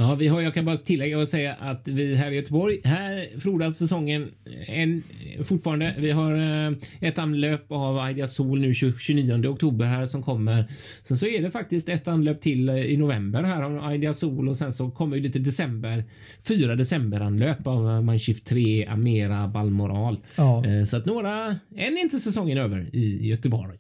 Ja, 0.01 0.15
vi 0.15 0.29
har, 0.29 0.41
jag 0.41 0.55
kan 0.55 0.65
bara 0.65 0.77
tillägga 0.77 1.19
och 1.19 1.29
säga 1.29 1.55
att 1.61 1.89
vi 1.89 2.15
här 2.15 2.31
i 2.31 2.37
Göteborg, 2.37 2.81
här 2.85 3.41
frodas 3.41 3.79
säsongen 3.79 4.29
en, 4.67 5.03
fortfarande. 5.45 5.95
Vi 5.99 6.11
har 6.11 6.35
eh, 6.67 6.73
ett 7.01 7.19
anlöp 7.19 7.73
av 7.73 7.99
Aidia 7.99 8.27
Sol 8.27 8.61
nu 8.61 8.75
20, 8.75 8.99
29 8.99 9.47
oktober 9.49 9.87
här 9.87 10.07
som 10.07 10.23
kommer. 10.23 10.65
Sen 11.03 11.17
så 11.17 11.27
är 11.27 11.43
det 11.43 11.51
faktiskt 11.51 11.89
ett 11.89 12.09
anlöp 12.09 12.41
till 12.41 12.69
eh, 12.69 12.77
i 12.77 12.97
november 12.97 13.43
här 13.43 13.63
av 13.63 13.85
Aidia 13.85 14.13
Sol 14.13 14.49
och 14.49 14.57
sen 14.57 14.73
så 14.73 14.91
kommer 14.91 15.17
ju 15.17 15.23
lite 15.23 15.39
december. 15.39 16.05
Fyra 16.49 16.75
decemberanlöp 16.77 17.67
av 17.67 17.89
eh, 17.91 18.01
Mindshift 18.03 18.47
3, 18.47 18.87
Amera, 18.87 19.49
Balmoral. 19.49 20.19
Ja. 20.37 20.67
Eh, 20.67 20.85
Så 20.85 20.97
att 20.97 21.07
några, 21.07 21.47
än 21.77 21.97
är 21.97 22.01
inte 22.03 22.19
säsongen 22.19 22.59
över 22.59 22.87
i 22.93 23.27
Göteborg. 23.29 23.79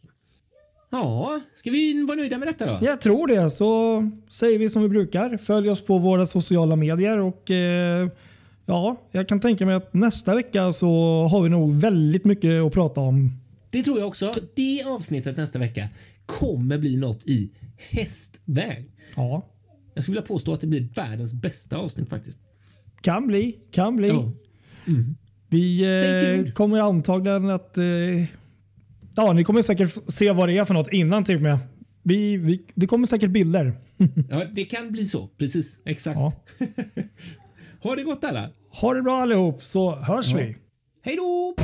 Ja, 0.91 1.41
ska 1.55 1.71
vi 1.71 2.03
vara 2.03 2.17
nöjda 2.17 2.39
med 2.39 2.49
detta 2.49 2.67
då? 2.67 2.87
Jag 2.87 3.01
tror 3.01 3.27
det. 3.27 3.51
Så 3.51 4.03
säger 4.31 4.59
vi 4.59 4.69
som 4.69 4.83
vi 4.83 4.89
brukar. 4.89 5.37
Följ 5.37 5.71
oss 5.71 5.85
på 5.85 5.99
våra 5.99 6.27
sociala 6.27 6.77
medier. 6.77 7.19
och 7.19 7.51
eh, 7.51 8.09
ja, 8.67 9.09
Jag 9.13 9.29
kan 9.29 9.41
tänka 9.41 9.67
mig 9.67 9.75
att 9.75 9.95
nästa 9.95 10.35
vecka 10.35 10.73
så 10.73 10.89
har 11.31 11.43
vi 11.43 11.49
nog 11.49 11.75
väldigt 11.75 12.25
mycket 12.25 12.63
att 12.63 12.73
prata 12.73 13.01
om. 13.01 13.33
Det 13.71 13.83
tror 13.83 13.99
jag 13.99 14.09
också. 14.09 14.33
Det 14.55 14.83
avsnittet 14.87 15.37
nästa 15.37 15.59
vecka 15.59 15.89
kommer 16.27 16.79
bli 16.79 16.97
något 16.97 17.27
i 17.27 17.51
hästväg. 17.91 18.91
Ja, 19.17 19.47
Jag 19.95 20.05
skulle 20.05 20.15
vilja 20.17 20.27
påstå 20.27 20.53
att 20.53 20.61
det 20.61 20.67
blir 20.67 20.89
världens 20.95 21.35
bästa 21.35 21.77
avsnitt 21.77 22.09
faktiskt. 22.09 22.41
kan 23.01 23.27
bli. 23.27 23.59
Kan 23.71 23.97
bli. 23.97 24.09
Ja. 24.09 24.31
Vi 25.49 25.77
Stay 25.79 26.35
eh, 26.41 26.53
kommer 26.53 26.79
antagligen 26.79 27.51
att... 27.51 27.79
Eh, 27.79 27.85
ja, 29.19 29.33
ni 29.33 29.45
kommer 29.45 29.63
säkert 29.63 29.97
se 30.09 30.33
vad 30.33 30.49
det 30.49 30.59
är 30.59 30.65
för 30.65 30.75
något 30.75 30.93
innan 30.93 31.25
till 31.25 31.37
och 31.37 31.43
med. 31.43 31.59
Vi, 32.03 32.37
vi, 32.37 32.63
det 32.75 32.87
kommer 32.87 33.07
säkert 33.07 33.31
bilder. 33.31 33.73
ja, 34.31 34.45
det 34.53 34.65
kan 34.65 34.93
bli 34.93 35.07
så. 35.07 35.27
Precis. 35.27 35.81
Exakt. 35.85 36.21
Ja. 36.21 36.33
Ha 37.83 37.97
det 37.97 38.03
gott 38.03 38.25
alla. 38.25 38.51
Ha 38.71 38.95
det 38.95 39.03
bra 39.03 39.23
allihop 39.23 39.63
så 39.63 39.97
hörs 39.97 40.35
vi. 40.35 40.57
Hej 41.03 41.17
då! 41.17 41.55